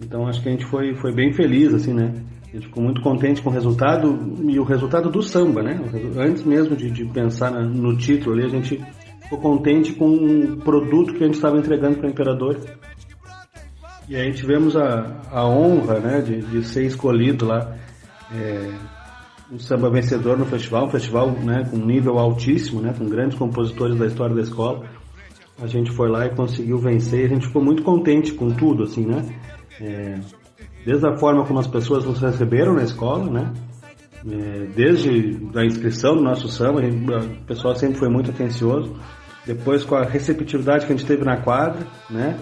[0.00, 2.14] Então acho que a gente foi, foi bem feliz, assim, né?
[2.48, 5.78] A gente ficou muito contente com o resultado e o resultado do samba, né?
[6.16, 8.82] Antes mesmo de, de pensar no título ali, a gente
[9.22, 12.58] ficou contente com o produto que a gente estava entregando para o Imperador.
[14.08, 17.76] E aí tivemos a, a honra, né, de, de ser escolhido lá
[18.32, 18.70] é,
[19.50, 23.96] um samba vencedor no festival, um festival né, com nível altíssimo, né, com grandes compositores
[23.96, 24.84] da história da escola.
[25.60, 27.26] A gente foi lá e conseguiu vencer.
[27.26, 29.24] A gente ficou muito contente com tudo, assim, né?
[29.80, 30.20] É,
[30.84, 33.52] desde a forma como as pessoas nos receberam na escola, né?
[34.30, 38.94] É, desde a inscrição do nosso samba, o pessoal sempre foi muito atencioso.
[39.44, 42.38] Depois com a receptividade que a gente teve na quadra, né?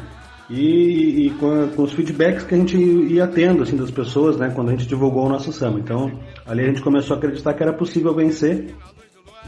[0.50, 4.36] E, e com, a, com, os feedbacks que a gente ia tendo assim das pessoas,
[4.36, 4.50] né?
[4.54, 5.78] Quando a gente divulgou o nosso samba.
[5.78, 6.12] Então
[6.46, 8.74] ali a gente começou a acreditar que era possível vencer,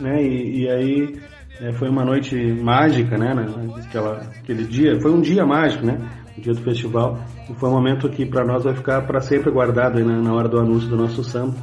[0.00, 0.22] né?
[0.22, 1.20] E, e aí
[1.60, 3.34] é, foi uma noite mágica, né?
[3.34, 5.98] Naquela, aquele dia, foi um dia mágico, né?
[6.36, 7.18] O dia do festival.
[7.48, 10.32] E foi um momento que para nós vai ficar para sempre guardado aí, né, na
[10.32, 11.56] hora do anúncio do nosso samba.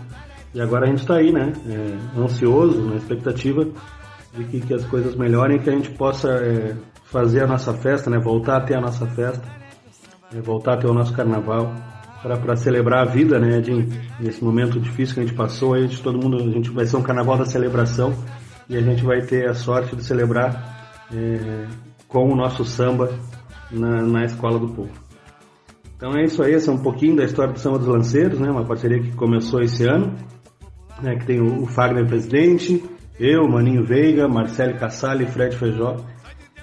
[0.54, 1.52] E agora a gente está aí, né?
[1.68, 3.66] É, ansioso, na expectativa
[4.34, 6.76] de que, que, as coisas melhorem que a gente possa é,
[7.06, 8.20] fazer a nossa festa, né?
[8.20, 9.46] Voltar a ter a nossa festa,
[10.34, 11.74] é, voltar a ter o nosso carnaval
[12.38, 13.88] para celebrar a vida, né, Edinho?
[14.20, 16.98] Nesse momento difícil que a gente passou, a gente, todo mundo, a gente vai ser
[16.98, 18.14] um carnaval da celebração
[18.68, 21.66] e a gente vai ter a sorte de celebrar é,
[22.08, 23.14] com o nosso samba
[23.70, 24.92] na, na Escola do Povo.
[25.96, 28.50] Então é isso aí, esse é um pouquinho da história do Samba dos Lanceiros, né?
[28.50, 30.14] Uma parceria que começou esse ano,
[31.02, 31.16] né?
[31.16, 32.84] Que tem o, o Fagner presidente,
[33.20, 35.98] eu, Maninho Veiga, Marcelo Cassali Fred Feijó.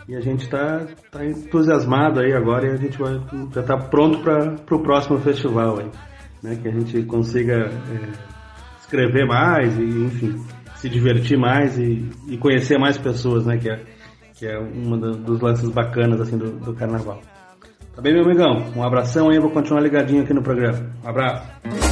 [0.08, 3.20] E a gente está tá entusiasmado aí agora e a gente vai,
[3.54, 5.90] já está pronto para o próximo festival aí,
[6.42, 6.58] né?
[6.60, 8.12] Que a gente consiga é,
[8.80, 10.44] escrever mais e, enfim,
[10.76, 13.56] se divertir mais e, e conhecer mais pessoas, né?
[13.58, 13.80] Que é,
[14.34, 17.20] que é um dos lances bacanas assim do, do carnaval.
[17.94, 18.72] Tá bem, meu amigão?
[18.74, 20.90] Um abração aí, vou continuar ligadinho aqui no programa.
[21.04, 21.91] Um abraço.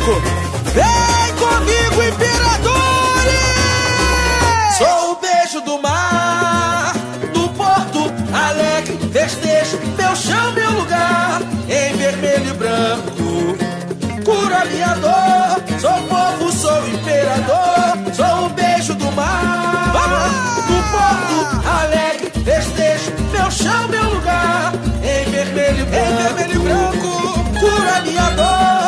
[0.00, 0.22] Comigo!
[0.72, 2.80] Vem comigo, imperadores!
[4.78, 6.94] Sou o beijo do mar,
[7.34, 13.56] do porto alegre, festejo, meu chão, meu lugar, em vermelho e branco,
[14.24, 19.92] cura minha dor, sou povo, sou imperador, sou o beijo do mar,
[20.66, 24.72] do porto alegre, festejo, meu chão, meu lugar,
[25.02, 28.79] em vermelho em vermelho e branco, cura minha dor,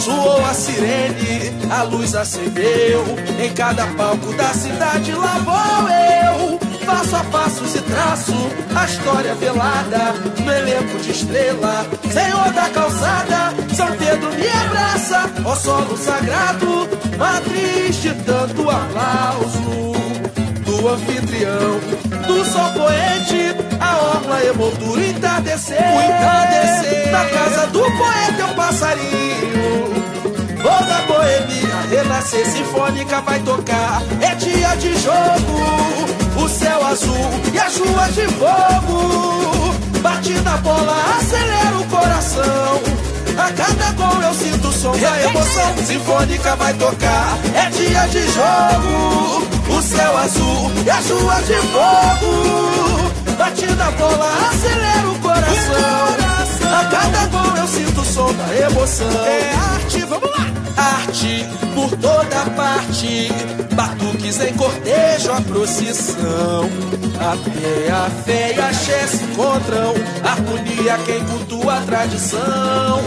[0.00, 3.04] Soou a sirene, a luz acendeu.
[3.40, 6.58] Em cada palco da cidade lá vou eu.
[6.84, 8.34] Passo a passos e traço
[8.74, 10.12] a história velada
[10.44, 11.86] no elenco de estrela.
[12.12, 19.92] Senhor da calçada, São Pedro me abraça, ó solo sagrado, matriz de tanto aplauso
[20.64, 21.80] do anfitrião,
[22.26, 23.61] do sol poente,
[24.44, 27.10] emoldura, o entardecer, o entardecer.
[27.10, 29.92] Na casa do poeta é um passarinho.
[30.62, 34.02] Vou da boemia, renascer sinfônica vai tocar.
[34.20, 39.74] É dia de jogo, o céu azul e as ruas de fogo.
[40.00, 43.02] Bate na bola, acelera o coração.
[43.36, 45.76] A cada gol eu sinto o som da emoção.
[45.84, 49.46] Sinfônica vai tocar, é dia de jogo.
[49.68, 52.91] O céu azul e as ruas de fogo.
[53.52, 56.72] Bate na bola, acelera o coração.
[56.72, 59.26] A cada gol eu sinto o som da emoção.
[59.26, 60.46] É arte, vamos lá!
[60.74, 63.28] Arte por toda parte,
[63.74, 66.70] batuques em cortejo, a procissão.
[67.20, 69.92] Até a fé e a axé se encontram,
[70.24, 73.02] harmonia quem cultua a tradição.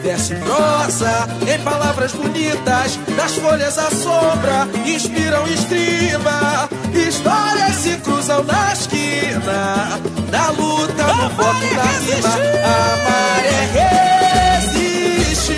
[0.00, 6.68] Verso e prosa, em palavras bonitas, das folhas à sombra, inspiram estriba.
[7.06, 12.34] Histórias se cruzam na esquina, na luta, no foco da rima.
[12.64, 13.60] A maré
[14.58, 15.56] resiste.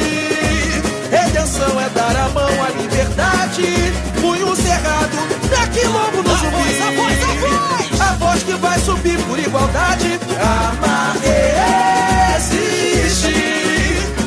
[1.10, 3.92] Redenção é dar a mão à liberdade.
[4.20, 5.18] Punho cerrado,
[5.50, 6.46] é quilombo no zumbi.
[6.46, 10.20] A voz, a voz, a voz que vai subir por igualdade.
[10.40, 13.34] A maré existe.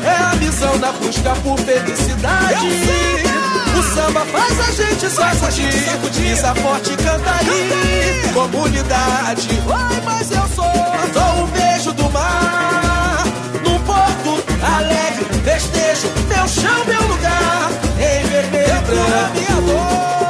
[0.03, 3.42] É a missão da busca por felicidade.
[3.77, 5.93] O samba faz a gente sacudir.
[6.33, 8.33] Pisa forte, canta aí.
[8.33, 9.49] Comunidade.
[9.71, 10.63] Ai, mas eu sou.
[11.13, 13.23] Sou um beijo do mar.
[13.63, 16.07] Num porto alegre, festejo.
[16.27, 17.69] Meu chão, meu lugar.
[17.97, 18.73] Em vermelho
[19.33, 20.22] minha dor.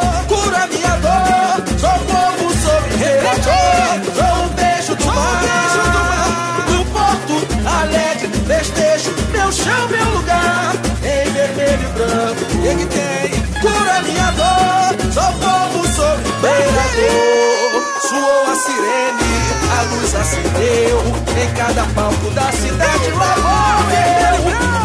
[18.14, 19.34] Suou a sirene,
[19.76, 21.00] a luz acendeu.
[21.36, 23.74] Em cada palco da cidade, lavou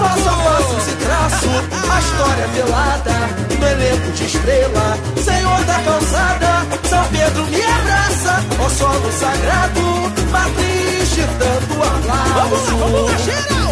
[0.00, 1.50] Passo a passo se traço,
[1.92, 3.12] a história velada.
[3.60, 6.66] No elenco de estrela, Senhor da calçada.
[6.88, 10.10] São Pedro me abraça, ó solo sagrado.
[10.30, 12.76] Matriz dando aplauso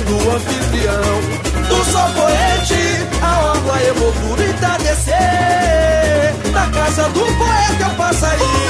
[0.05, 1.47] do anfitrião.
[1.67, 2.86] Do sol poente,
[3.23, 6.35] a orla emoldura e tá descer.
[6.53, 8.67] Na casa do poeta é o passarinho.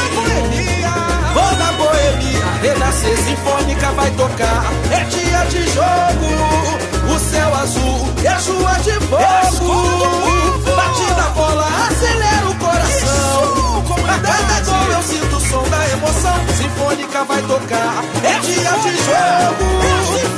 [1.35, 4.65] Vou na boemia, renascer sinfônica vai tocar.
[4.91, 10.65] É dia de jogo, o céu azul e as ruas de fogo.
[10.75, 13.85] Bate na bola, acelera o coração.
[14.09, 16.37] A cada gol eu sinto o som da emoção.
[16.57, 18.03] Sinfônica vai tocar.
[18.25, 19.67] É dia de jogo,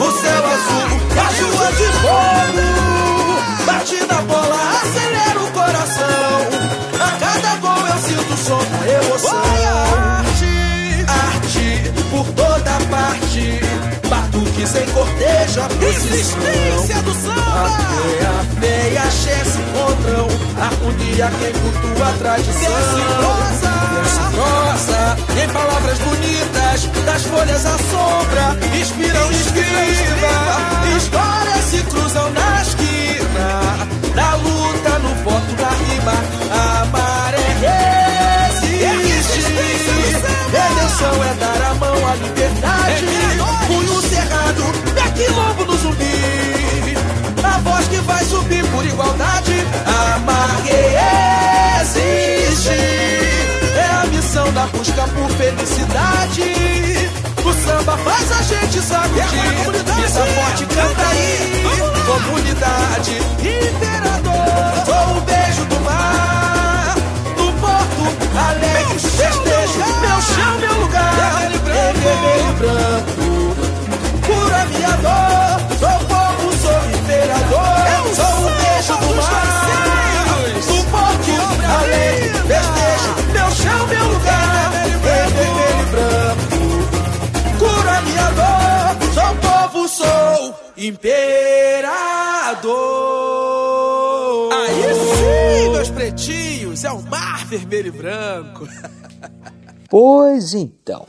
[0.05, 2.78] o céu azul e as ruas de fogo.
[3.79, 6.41] Bate na bola, acelera o coração.
[6.99, 9.39] A cada gol eu sinto o som da emoção.
[10.18, 13.61] Arte, arte por toda parte.
[14.09, 17.66] Batuques em cortejo, a Existência do samba.
[18.26, 20.26] A fé e a axé se encontram.
[20.61, 22.72] Harmonia quem cultua a tradição.
[22.72, 23.05] Verso e
[24.35, 30.97] prosa, em palavras bonitas, das folhas à sombra, inspiram escriba.
[30.97, 31.47] Histórias se
[45.19, 46.95] quilombo no zumbi.
[47.43, 49.66] A voz que vai subir por igualdade.
[49.87, 52.79] A maré existe.
[53.77, 56.43] É a missão da busca por felicidade.
[57.45, 59.25] O samba faz a gente sacudir.
[59.97, 61.62] Pisa forte, canta aí.
[62.07, 64.85] Comunidade, imperador.
[64.87, 66.95] Sou um beijo do mar.
[67.37, 68.03] No porto,
[68.39, 69.79] alegre, festejo.
[70.01, 71.51] Meu chão, meu lugar.
[71.64, 73.18] Vermelho branco.
[74.69, 75.59] Cura minha dor.
[75.79, 77.79] Sou povo, sou imperador.
[78.14, 79.66] Sou um beijo do mar.
[80.66, 81.33] No porto,
[81.64, 83.11] alegre, festejo.
[83.33, 84.69] Meu chão, meu lugar.
[84.87, 86.59] Em vermelho e branco.
[87.59, 88.97] Cura minha dor.
[89.14, 90.39] Sou povo, sou
[90.77, 91.89] imperador.
[94.53, 98.69] Aí sim, meus pretinhos, é o mar vermelho e branco.
[99.91, 101.07] Pois então,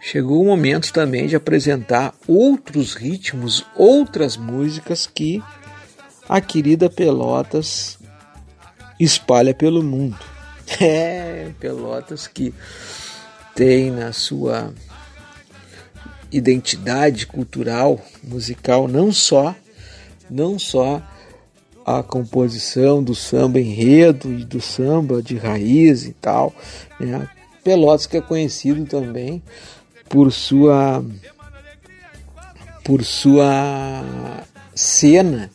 [0.00, 5.42] chegou o momento também de apresentar outros ritmos, outras músicas que
[6.28, 7.98] a querida Pelotas
[8.98, 10.18] espalha pelo mundo.
[10.80, 12.54] É, Pelotas que
[13.56, 14.72] tem na sua
[16.30, 19.52] identidade cultural, musical, não só
[20.30, 21.02] não só
[21.84, 26.54] a composição do samba enredo e do samba de raiz e tal,
[27.00, 27.28] né?
[27.64, 29.42] Pelotas que é conhecido também
[30.10, 31.02] por sua
[32.84, 34.44] por sua
[34.74, 35.50] cena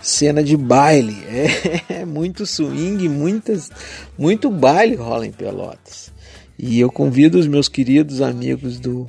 [0.00, 3.70] cena de baile é, é muito swing muitas
[4.16, 6.10] muito baile rola em Pelotas
[6.58, 9.06] e eu convido os meus queridos amigos do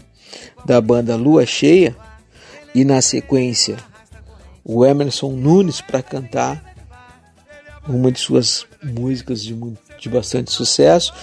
[0.65, 1.95] da banda Lua Cheia
[2.75, 3.77] e na sequência
[4.65, 6.75] o Emerson Nunes para cantar
[7.87, 9.55] uma de suas músicas de,
[9.99, 11.13] de bastante sucesso.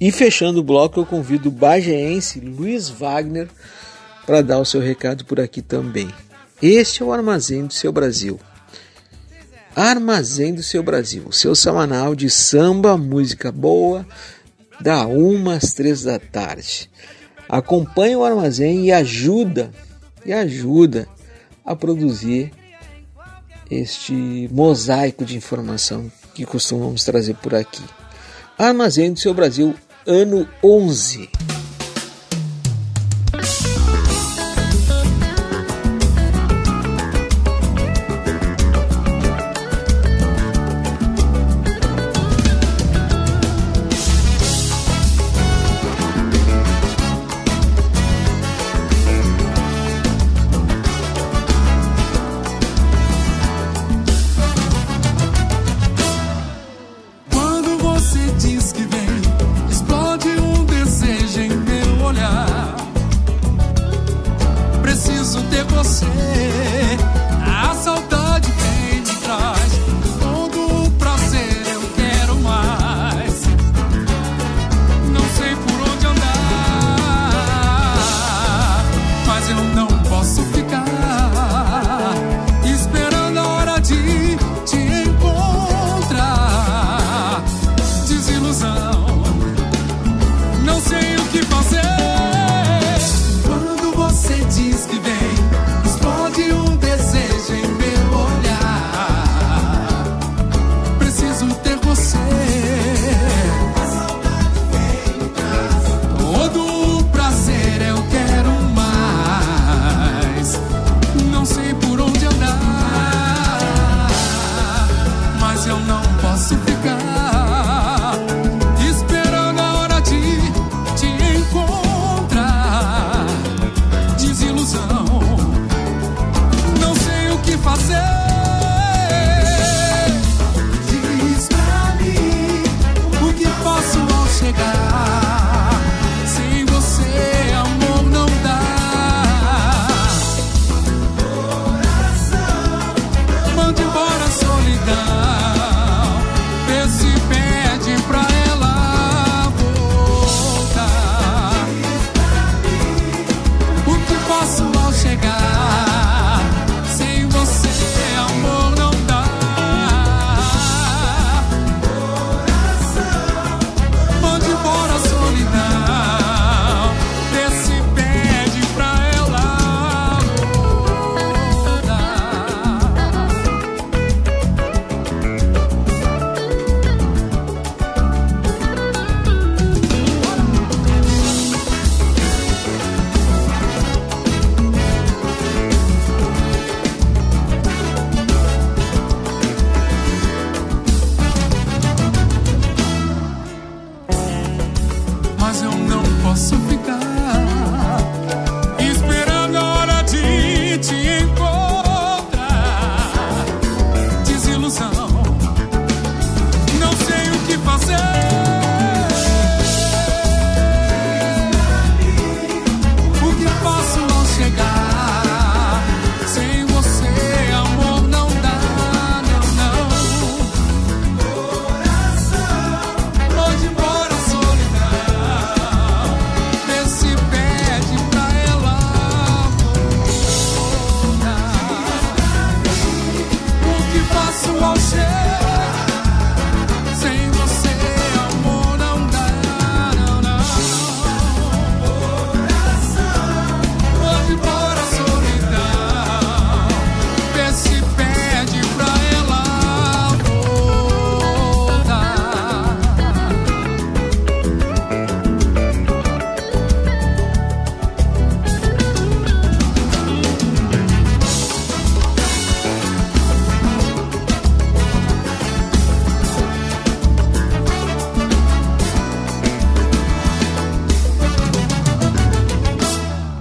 [0.00, 3.48] E fechando o bloco, eu convido o bageense Luiz Wagner
[4.26, 6.08] para dar o seu recado por aqui também.
[6.60, 8.40] Este é o Armazém do Seu Brasil.
[9.76, 14.06] Armazém do Seu Brasil, seu semanal de samba, música boa,
[14.80, 16.90] da uma às três da tarde.
[17.48, 19.70] Acompanhe o armazém e ajuda,
[20.24, 21.08] e ajuda
[21.64, 22.52] a produzir
[23.70, 27.82] este mosaico de informação que costumamos trazer por aqui.
[28.58, 29.74] Armazém do Seu Brasil,
[30.06, 31.28] ano 11.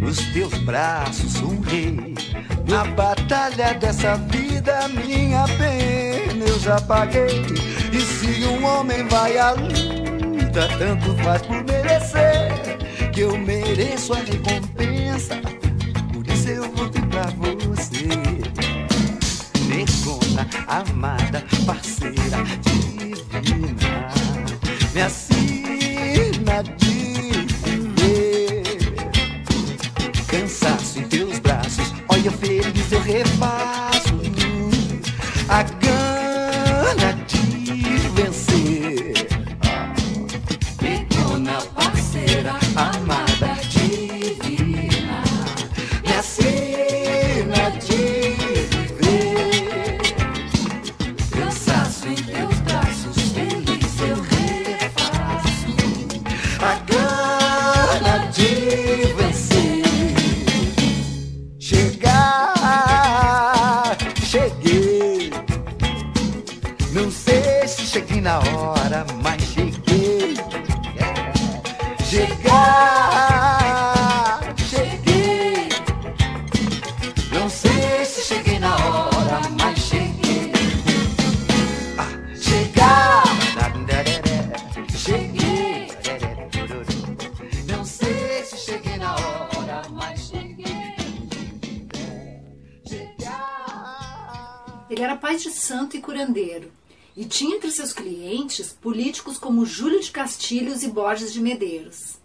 [0.00, 2.14] Nos teus braços um rei.
[2.68, 7.44] Na batalha dessa vida, minha pena eu já paguei.
[7.92, 14.18] E se um homem vai à luta, tanto faz por merecer, que eu mereço a
[14.18, 15.36] recompensa.
[16.12, 18.06] Por isso eu voltei pra você.
[19.68, 22.75] Negona, amada, parceira
[100.46, 102.20] Castilhos e Borges de Medeiros.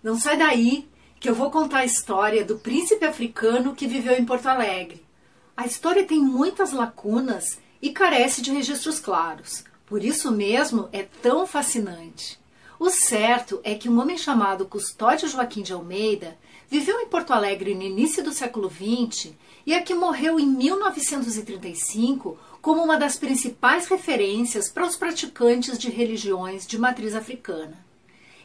[0.00, 0.88] Não sai daí
[1.18, 5.04] que eu vou contar a história do príncipe africano que viveu em Porto Alegre.
[5.56, 9.64] A história tem muitas lacunas e carece de registros claros.
[9.86, 12.38] Por isso mesmo é tão fascinante.
[12.78, 16.38] O certo é que um homem chamado Custódio Joaquim de Almeida
[16.70, 19.32] viveu em Porto Alegre no início do século XX
[19.66, 26.66] e aqui morreu em 1935 como uma das principais referências para os praticantes de religiões
[26.66, 27.76] de matriz africana.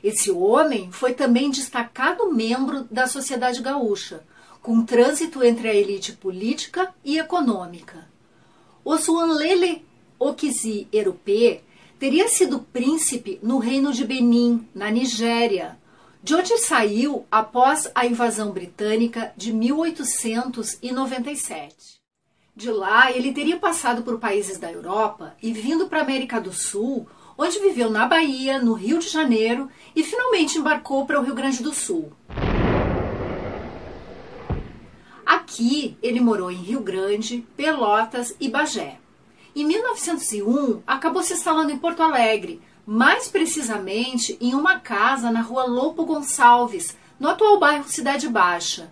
[0.04, 4.26] Esse homem foi também destacado membro da sociedade gaúcha,
[4.62, 8.10] com trânsito entre a elite política e econômica.
[8.84, 9.86] Osuanlele
[10.20, 11.62] Okizi Erupé
[11.98, 15.80] teria sido príncipe no reino de Benin, na Nigéria,
[16.22, 21.99] de onde saiu após a invasão britânica de 1897.
[22.60, 26.52] De lá, ele teria passado por países da Europa e vindo para a América do
[26.52, 27.08] Sul,
[27.38, 31.64] onde viveu na Bahia, no Rio de Janeiro e finalmente embarcou para o Rio Grande
[31.64, 32.12] do Sul.
[35.26, 39.00] Aqui, ele morou em Rio Grande, Pelotas e Bagé.
[39.56, 45.64] Em 1901, acabou se instalando em Porto Alegre, mais precisamente em uma casa na rua
[45.64, 48.92] Lopo Gonçalves, no atual bairro Cidade Baixa.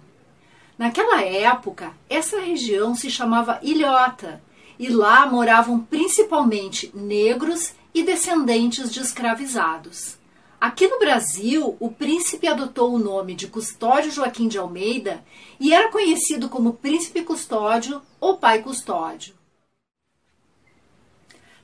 [0.77, 4.41] Naquela época, essa região se chamava Ilhota
[4.77, 10.17] e lá moravam principalmente negros e descendentes de escravizados.
[10.61, 15.23] Aqui no Brasil, o príncipe adotou o nome de Custódio Joaquim de Almeida
[15.59, 19.35] e era conhecido como Príncipe Custódio ou Pai Custódio.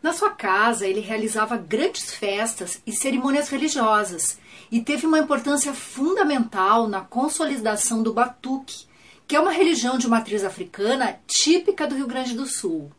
[0.02, 4.38] Na sua casa, ele realizava grandes festas e cerimônias religiosas
[4.72, 8.85] e teve uma importância fundamental na consolidação do batuque,
[9.28, 12.91] que é uma religião de matriz africana típica do Rio Grande do Sul.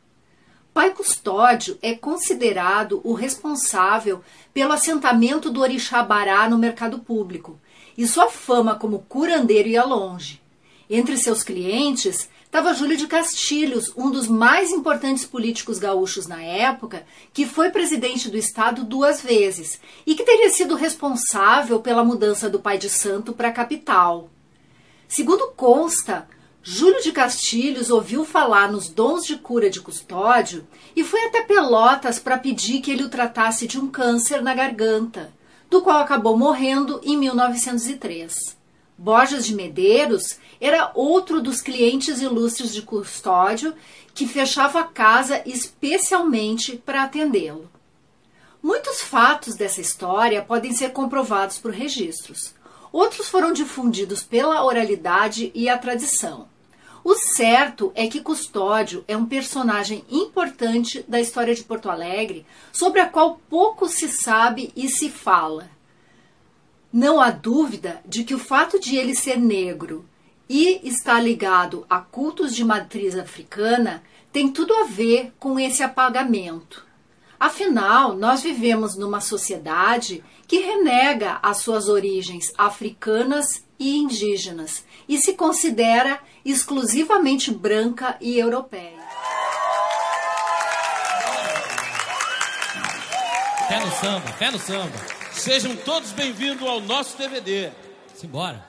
[0.72, 4.20] Pai Custódio é considerado o responsável
[4.52, 7.60] pelo assentamento do Orixá Bará no mercado público,
[7.96, 10.42] e sua fama como curandeiro ia longe.
[10.90, 17.06] Entre seus clientes estava Júlio de Castilhos, um dos mais importantes políticos gaúchos na época,
[17.32, 22.58] que foi presidente do estado duas vezes e que teria sido responsável pela mudança do
[22.58, 24.28] pai de santo para a capital.
[25.08, 26.26] Segundo consta,
[26.62, 30.66] Júlio de Castilhos ouviu falar nos dons de cura de Custódio
[30.96, 35.30] e foi até Pelotas para pedir que ele o tratasse de um câncer na garganta,
[35.68, 38.56] do qual acabou morrendo em 1903.
[38.96, 43.74] Borges de Medeiros era outro dos clientes ilustres de Custódio
[44.14, 47.68] que fechava a casa especialmente para atendê-lo.
[48.62, 52.54] Muitos fatos dessa história podem ser comprovados por registros.
[52.94, 56.46] Outros foram difundidos pela oralidade e a tradição.
[57.02, 63.00] O certo é que Custódio é um personagem importante da história de Porto Alegre, sobre
[63.00, 65.68] a qual pouco se sabe e se fala.
[66.92, 70.04] Não há dúvida de que o fato de ele ser negro
[70.48, 76.83] e estar ligado a cultos de matriz africana tem tudo a ver com esse apagamento.
[77.44, 85.34] Afinal, nós vivemos numa sociedade que renega as suas origens africanas e indígenas e se
[85.34, 88.98] considera exclusivamente branca e europeia.
[93.68, 94.96] Fé no samba, fé no samba.
[95.30, 97.70] Sejam todos bem-vindos ao nosso DVD.
[98.14, 98.64] Simbora.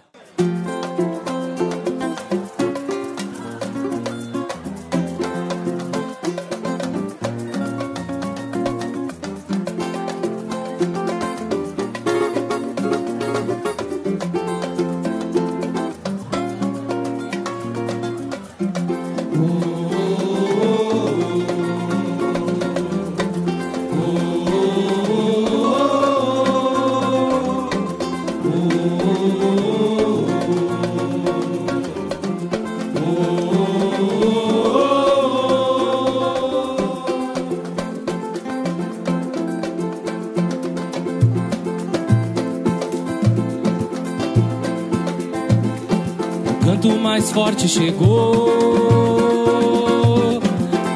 [47.35, 48.49] Forte chegou.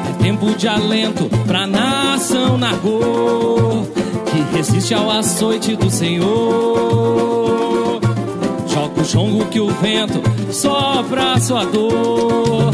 [0.08, 3.84] É tempo de alento pra nação Nagô,
[4.24, 6.30] que resiste ao açoite do Senhor.
[8.66, 12.72] Joga o jongo que o vento sopra a sua dor.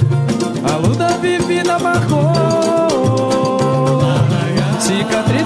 [0.72, 2.36] A luta vivida marcou
[4.78, 5.45] Cicatrizes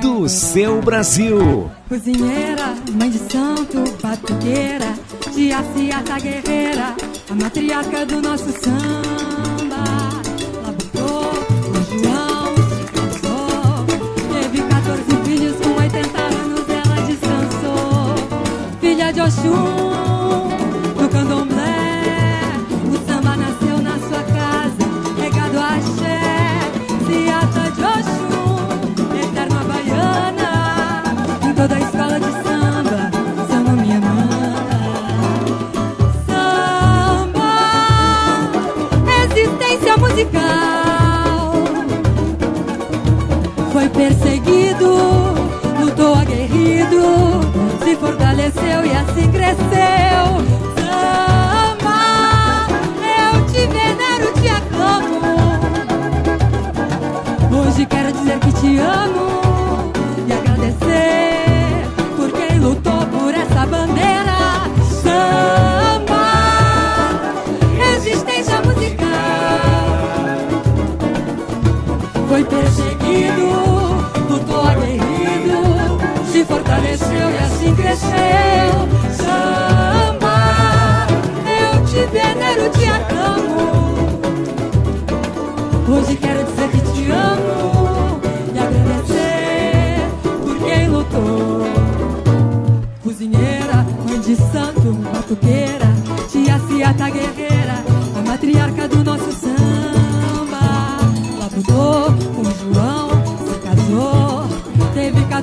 [0.00, 1.68] Do seu Brasil.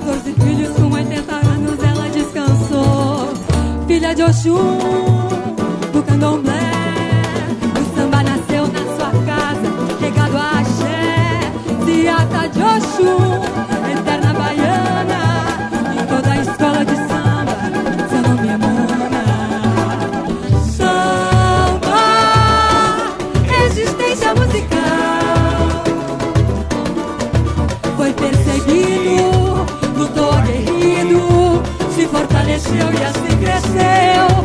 [0.02, 3.34] 14 filhos, com 80 anos ela descansou.
[3.88, 4.80] Filha de Oxum,
[5.94, 6.60] do candomblé,
[7.80, 9.70] o samba nasceu na sua casa,
[10.00, 11.40] regado a axé,
[11.86, 13.42] Ciata de Oxum,
[32.72, 34.41] fortaleceu e assim cresceu.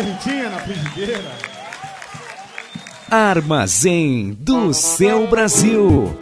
[0.00, 1.30] Salve Ritinha na frigideira.
[3.10, 6.18] Armazém do Seu Brasil.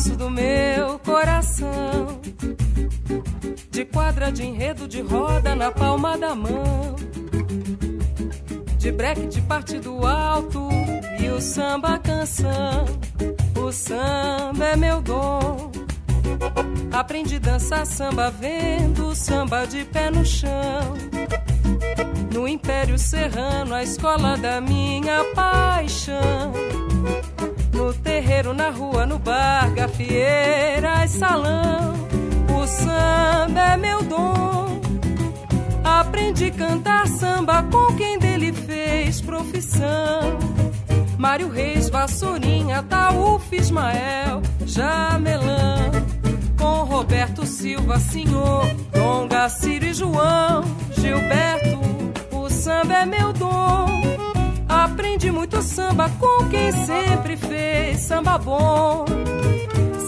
[0.00, 2.20] Compasso do meu coração.
[3.70, 6.96] De quadra, de enredo, de roda na palma da mão.
[8.78, 10.68] De breque, de partido alto
[11.20, 12.86] e o samba canção.
[13.56, 15.70] O samba é meu dom.
[16.92, 20.96] Aprendi dançar samba vendo samba de pé no chão.
[22.32, 26.59] No Império Serrano, a escola da minha paixão.
[28.42, 31.92] Na rua, no bar, gafieira e salão.
[32.48, 34.80] O samba é meu dom.
[35.84, 40.38] Aprendi a cantar samba com quem dele fez profissão.
[41.18, 45.90] Mário Reis, Vassourinha, Taúf, Ismael, Jamelão.
[46.58, 51.78] Com Roberto Silva, Senhor, Dom Gaciro e João, Gilberto,
[52.32, 53.99] o samba é meu dom.
[55.10, 59.04] Aprendi muito samba com quem sempre fez samba bom.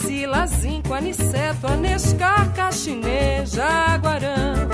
[0.00, 4.68] Silazinho, Aniceto, Anescar, Caxinê, Jaguarão.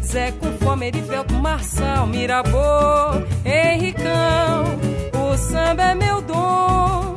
[0.00, 4.78] Zé com fome, Erivelto, Marçal, Mirabô, Henricão.
[5.12, 7.16] O samba é meu dom.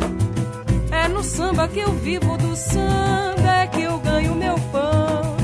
[0.89, 5.38] É no samba que eu vivo, do samba é que eu ganho meu pão.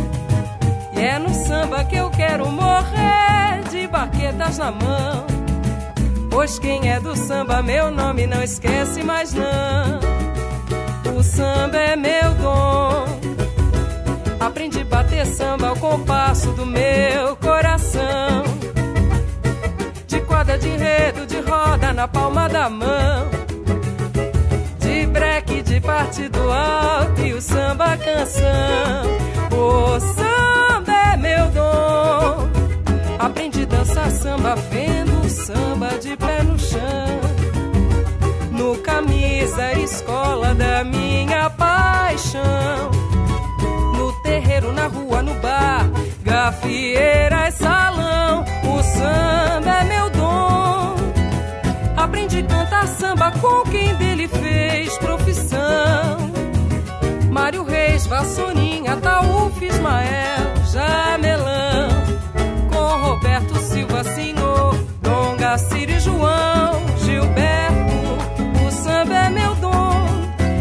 [0.98, 5.43] E é no samba que eu quero morrer de baquetas na mão.
[6.44, 9.98] Pois quem é do samba, meu nome não esquece mais não.
[11.18, 13.06] O samba é meu dom.
[14.41, 18.44] Aprendi a bater samba ao compasso do meu coração.
[20.06, 23.30] De quadra, de enredo, de roda na palma da mão.
[24.80, 29.03] De breque, de partido alto e o samba canção.
[29.49, 32.49] O samba é meu dom.
[33.18, 37.19] Aprendi a dançar samba vendo samba de pé no chão.
[38.51, 42.91] No camisa, escola da minha paixão.
[43.97, 45.89] No terreiro, na rua, no bar,
[46.23, 48.45] gafieira e salão.
[48.64, 50.95] O samba é meu dom.
[51.97, 56.31] Aprendi a cantar samba com quem dele fez profissão.
[57.30, 61.73] Mário Reis, Vassourinha, Taúf, Ismael, Jamelão.
[63.14, 68.65] Roberto Silva, Senhor, Dom Gacir e João, Gilberto.
[68.65, 70.07] O samba é meu dom.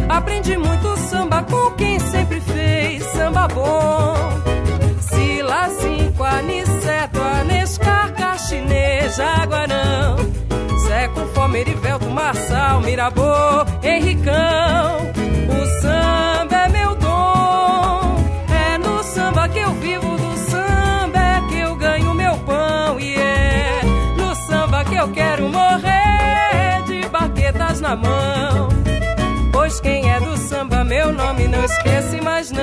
[0.07, 4.15] Aprendi muito samba com quem sempre fez samba bom.
[5.01, 10.17] Sila, Cinco, Aniceto, Anescar, Caxinê, Jaguarão.
[10.87, 15.22] Zé fome, Erivelto, Marçal, Mirabô, Henricão.
[27.97, 28.69] Mão.
[29.53, 32.63] Pois quem é do samba, meu nome não esquece mais não.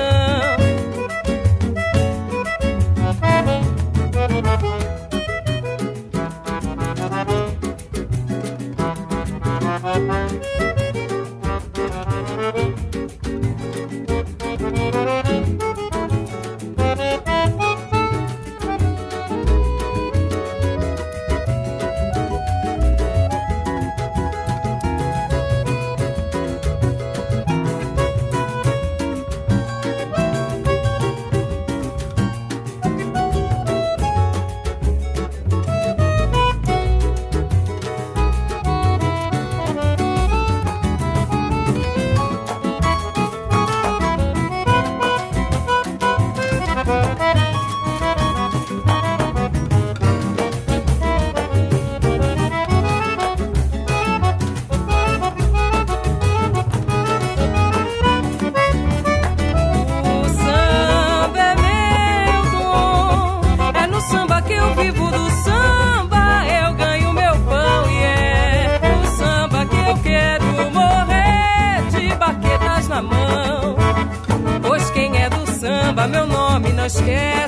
[76.94, 77.39] Nome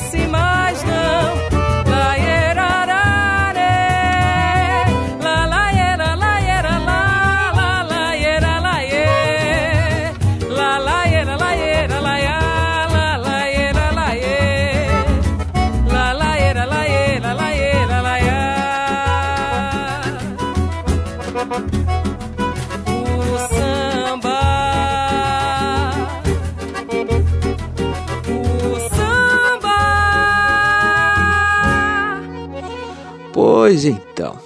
[33.63, 34.37] Pois então.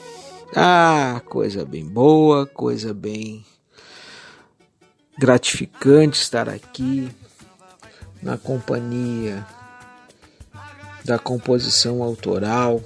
[0.55, 3.43] Ah, coisa bem boa, coisa bem
[5.18, 7.10] gratificante estar aqui
[8.22, 9.43] na companhia
[11.02, 12.84] da composição autoral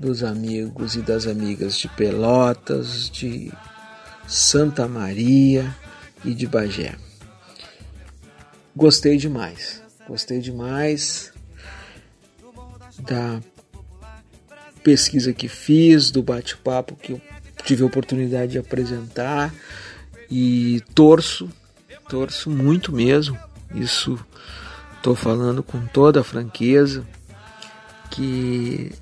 [0.00, 3.52] dos amigos e das amigas de Pelotas, de
[4.26, 5.72] Santa Maria
[6.24, 6.96] e de Bagé.
[8.74, 11.32] Gostei demais, gostei demais
[12.98, 13.40] da
[14.86, 17.20] pesquisa que fiz, do bate-papo que eu
[17.64, 19.52] tive a oportunidade de apresentar
[20.30, 21.50] e torço,
[22.08, 23.36] torço muito mesmo.
[23.74, 24.16] Isso
[24.96, 27.04] estou falando com toda a franqueza
[28.12, 28.92] que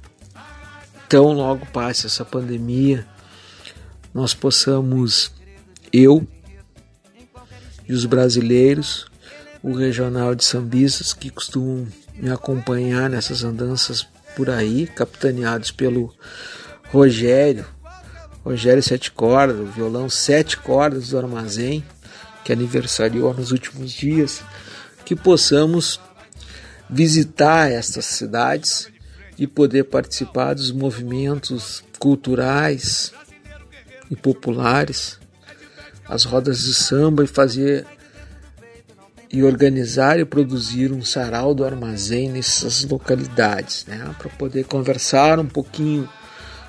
[1.07, 3.07] tão logo passe essa pandemia,
[4.15, 5.33] nós possamos
[5.93, 6.27] eu
[7.87, 9.05] e os brasileiros,
[9.63, 11.87] o regional de sambistas que costumam
[12.17, 16.15] me acompanhar nessas andanças por aí, capitaneados pelo
[16.91, 17.67] Rogério,
[18.45, 21.85] Rogério Sete Cordas, o violão Sete Cordas do Armazém,
[22.45, 24.43] que aniversariou nos últimos dias,
[25.05, 26.01] que possamos
[26.89, 28.89] visitar estas cidades
[29.39, 33.13] e poder participar dos movimentos culturais
[34.11, 35.19] e populares,
[36.07, 37.87] as rodas de samba e fazer
[39.35, 45.47] e organizar e produzir um sarau do armazém nessas localidades, né, para poder conversar um
[45.47, 46.09] pouquinho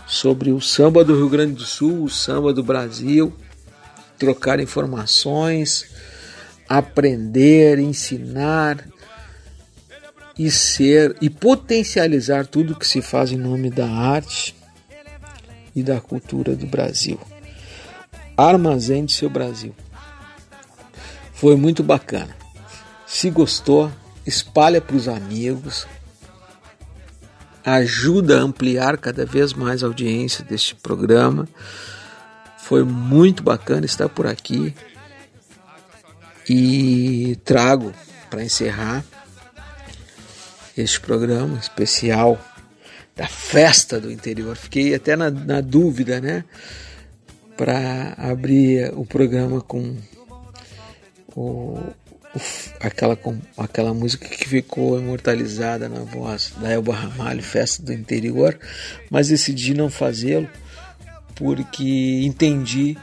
[0.07, 3.31] sobre o samba do Rio Grande do Sul, o samba do Brasil,
[4.17, 5.85] trocar informações,
[6.67, 8.83] aprender, ensinar
[10.35, 14.55] e ser e potencializar tudo que se faz em nome da arte
[15.75, 17.19] e da cultura do Brasil.
[18.35, 19.75] Armazém de seu Brasil.
[21.31, 22.44] Foi muito bacana.
[23.15, 23.89] Se gostou,
[24.27, 25.87] espalha para os amigos,
[27.63, 31.47] ajuda a ampliar cada vez mais a audiência deste programa.
[32.57, 34.75] Foi muito bacana estar por aqui
[36.49, 37.93] e trago
[38.29, 39.01] para encerrar
[40.75, 42.37] este programa especial
[43.15, 44.57] da festa do interior.
[44.57, 46.43] Fiquei até na, na dúvida, né?
[47.55, 49.95] Para abrir o programa com
[51.33, 51.79] o,
[52.79, 53.17] aquela,
[53.57, 58.57] aquela música que ficou imortalizada na voz da Elba Ramalho, Festa do Interior,
[59.09, 60.49] mas decidi não fazê-lo
[61.35, 62.97] porque entendi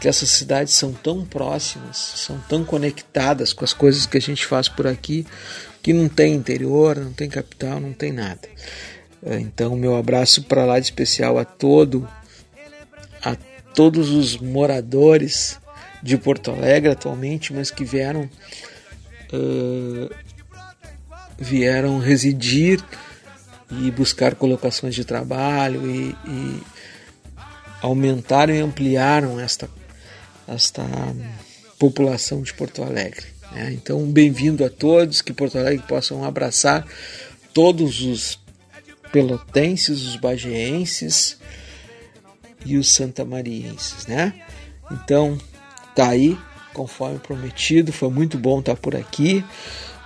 [0.00, 4.44] que essas cidades são tão próximas, são tão conectadas com as coisas que a gente
[4.44, 5.26] faz por aqui,
[5.82, 8.48] que não tem interior, não tem capital, não tem nada.
[9.24, 12.06] Então, meu abraço para lá de especial a todo
[13.22, 13.36] a
[13.74, 15.58] todos os moradores
[16.02, 18.28] de Porto Alegre atualmente, mas que vieram
[19.32, 20.14] uh,
[21.38, 22.82] vieram residir
[23.70, 26.62] e buscar colocações de trabalho e, e
[27.82, 29.68] aumentaram e ampliaram esta
[30.46, 30.84] esta
[31.78, 33.26] população de Porto Alegre.
[33.52, 33.72] Né?
[33.72, 36.86] Então, bem-vindo a todos, que Porto Alegre possam abraçar
[37.52, 38.38] todos os
[39.12, 41.38] pelotenses, os bagienses
[42.64, 44.34] e os santamarienses, né?
[44.90, 45.38] Então,
[45.94, 46.38] tá aí,
[46.76, 49.42] conforme prometido, foi muito bom estar por aqui,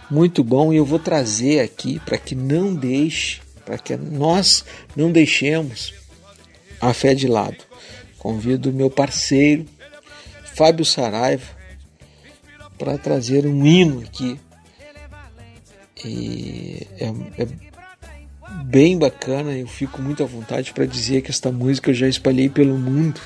[0.08, 4.64] muito bom, e eu vou trazer aqui para que não deixe, para que nós
[4.94, 5.92] não deixemos
[6.80, 7.56] a fé de lado.
[8.20, 9.66] Convido o meu parceiro,
[10.54, 11.44] Fábio Saraiva,
[12.78, 14.38] para trazer um hino aqui.
[16.04, 17.06] E é,
[17.42, 17.48] é
[18.64, 22.48] bem bacana, eu fico muito à vontade para dizer que esta música eu já espalhei
[22.48, 23.20] pelo mundo.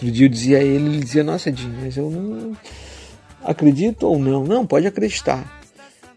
[0.00, 2.56] Outro dia eu dizia a ele, ele dizia, nossa Dinho, mas eu não
[3.44, 4.44] acredito ou não?
[4.44, 5.60] Não, pode acreditar.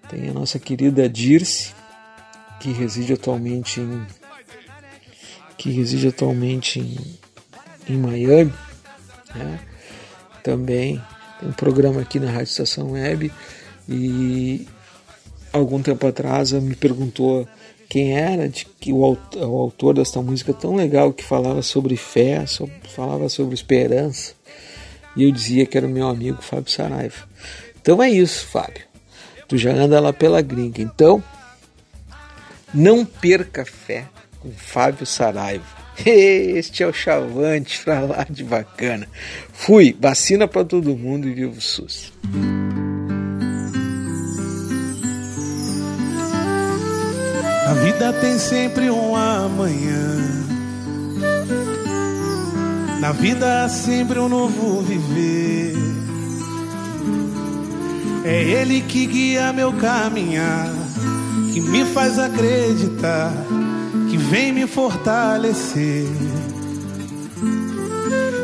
[0.10, 1.74] Tem a nossa querida Dirce,
[2.62, 4.06] que reside atualmente em
[5.58, 6.98] que reside atualmente em,
[7.94, 8.54] em Miami,
[9.36, 9.60] né?
[10.42, 11.02] também
[11.40, 13.32] tem um programa aqui na Rádio Estação Web
[13.88, 14.68] e
[15.52, 17.48] algum tempo atrás ela me perguntou
[17.94, 18.98] quem era, de que o,
[19.36, 24.34] o autor desta música tão legal que falava sobre fé, sobre, falava sobre esperança,
[25.16, 27.30] e eu dizia que era o meu amigo Fábio Saraiva.
[27.80, 28.82] Então é isso, Fábio.
[29.48, 30.82] Tu já anda lá pela gringa.
[30.82, 31.24] Então,
[32.74, 34.08] não perca fé
[34.40, 35.64] com Fábio Saraiva.
[36.04, 39.08] Este é o Chavante pra lá de bacana.
[39.52, 42.12] Fui, vacina para todo mundo e viva o SUS.
[47.84, 50.18] Vida tem sempre um amanhã.
[53.02, 55.76] Na vida há sempre um novo viver.
[58.24, 60.72] É Ele que guia meu caminhar,
[61.54, 63.34] que me faz acreditar,
[64.10, 66.08] que vem me fortalecer.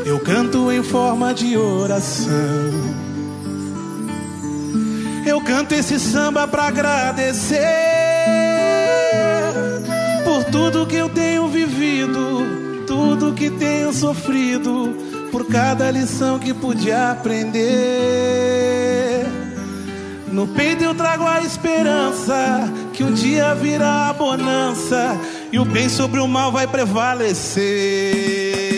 [0.06, 2.28] Eu canto em forma de oração.
[5.26, 7.99] Eu canto esse samba pra agradecer
[10.40, 14.96] por tudo que eu tenho vivido, tudo que tenho sofrido,
[15.34, 17.60] por cada lição que pude aprender.
[20.32, 25.20] No peito eu trago a esperança que um dia virá a bonança
[25.52, 28.69] e o bem sobre o mal vai prevalecer.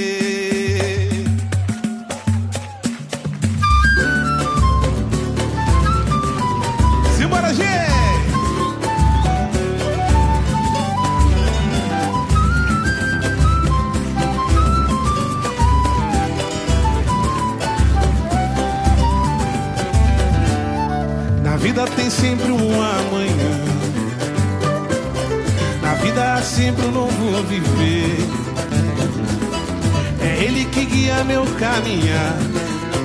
[31.23, 32.35] Meu caminhar,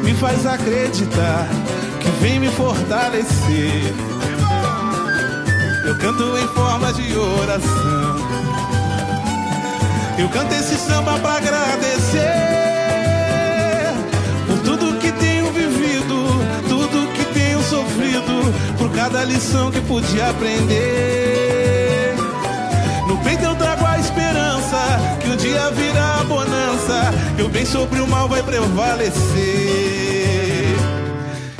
[0.02, 1.48] me faz acreditar
[2.01, 3.94] que vem me fortalecer.
[5.84, 8.16] Eu canto em forma de oração.
[10.18, 12.22] Eu canto esse samba pra agradecer
[14.47, 16.26] por tudo que tenho vivido,
[16.68, 21.86] tudo que tenho sofrido, por cada lição que pude aprender.
[25.37, 29.15] Um dia virá a bonança, e o bem sobre o mal vai prevalecer.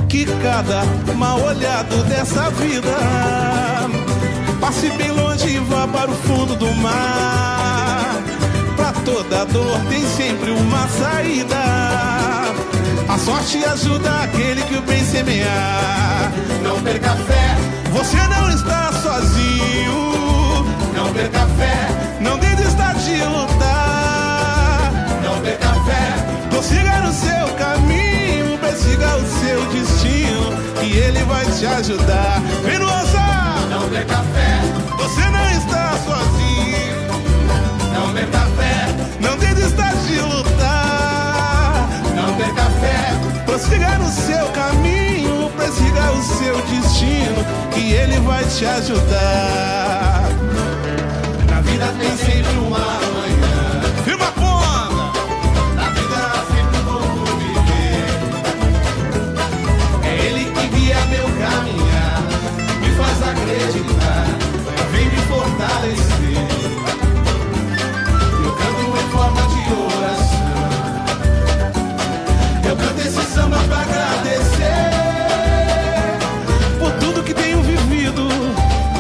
[0.09, 0.83] Que cada
[1.15, 2.97] mal olhado dessa vida
[4.61, 8.17] passe bem longe e vá para o fundo do mar.
[8.77, 11.63] Pra toda dor tem sempre uma saída.
[13.09, 16.33] A sorte ajuda aquele que o bem semear.
[16.63, 17.57] Não perca fé,
[17.93, 20.07] você não está sozinho.
[20.95, 21.89] Não perca fé,
[22.23, 23.56] não desista de lutar.
[26.67, 30.53] Prossiga no seu caminho, persiga o seu destino,
[30.83, 32.43] e ele vai te ajudar.
[32.65, 34.61] Vem no ousar, não perca fé,
[34.99, 36.87] você não está sozinho.
[37.95, 38.89] Não perca fé,
[39.21, 41.89] não desista de lutar.
[42.17, 48.67] Não perca fé, prossiga no seu caminho, persiga o seu destino, que ele vai te
[48.67, 50.25] ajudar.
[51.49, 53.46] Na vida tem sempre uma manhã.
[63.17, 64.27] Faz acreditar,
[64.93, 66.47] vem me fortalecer.
[68.45, 70.47] Eu canto em forma de oração.
[72.69, 74.91] Eu canto esse samba pra agradecer
[76.79, 78.29] por tudo que tenho vivido,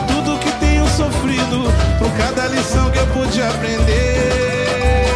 [0.09, 5.06] tudo que tenho sofrido, por cada lição que eu pude aprender.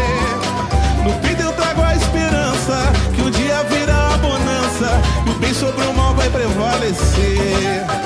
[1.04, 5.54] No peito eu trago a esperança que um dia virá a bonança e o bem
[5.54, 7.99] sobre o mal vai prevalecer.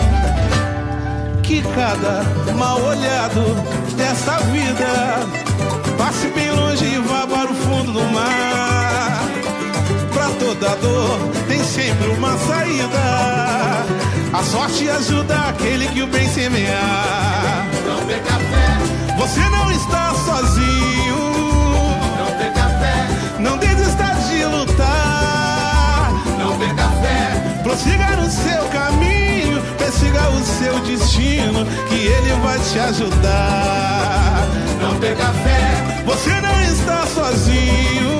[1.55, 2.25] Que cada
[2.59, 3.55] mal olhado
[3.97, 5.21] dessa vida
[5.97, 9.21] passe bem longe e vá para o fundo do mar.
[10.13, 11.17] Pra toda dor
[11.47, 13.87] tem sempre uma saída.
[14.33, 17.65] A sorte ajuda aquele que o bem semear.
[17.87, 21.17] Não perca fé, você não está sozinho.
[22.19, 23.07] Não perca fé,
[23.39, 26.11] não desista de lutar.
[26.37, 29.14] Não perca fé, prossiga no seu caminho,
[29.85, 34.48] persiga o seu destino, que ele vai te ajudar.
[34.81, 38.15] Não perca fé, você não está sozinho.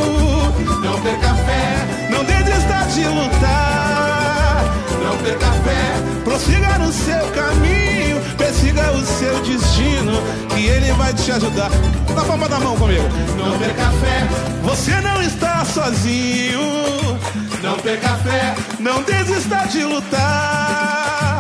[0.85, 4.65] Não perca fé, não desista de lutar.
[5.03, 11.33] Não perca fé, prossiga no seu caminho, persiga o seu destino, que ele vai te
[11.33, 11.71] ajudar.
[12.15, 13.09] Na palma da mão comigo.
[13.39, 14.29] Não perca fé,
[14.63, 16.61] você não está sozinho.
[17.63, 21.34] Não perca fé, não desista de lutar.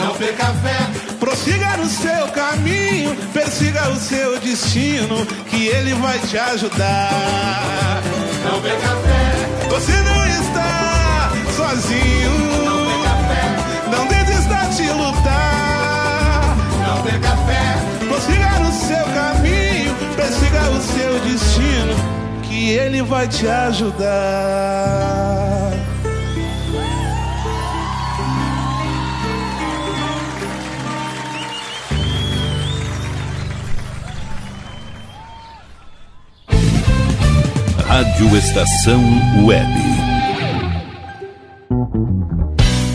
[0.00, 0.78] Não perca fé,
[1.18, 8.02] prossiga no seu caminho, persiga o seu destino, que ele vai te ajudar.
[8.44, 12.30] Não perca fé, você não está sozinho.
[12.64, 13.44] Não perca fé,
[13.90, 16.56] não desista de lutar.
[16.86, 17.76] Não perca fé,
[18.08, 21.94] prossiga no seu caminho, persiga o seu destino,
[22.42, 24.70] que ele vai te ajudar.
[37.90, 39.02] Rádio Estação
[39.44, 39.99] Web.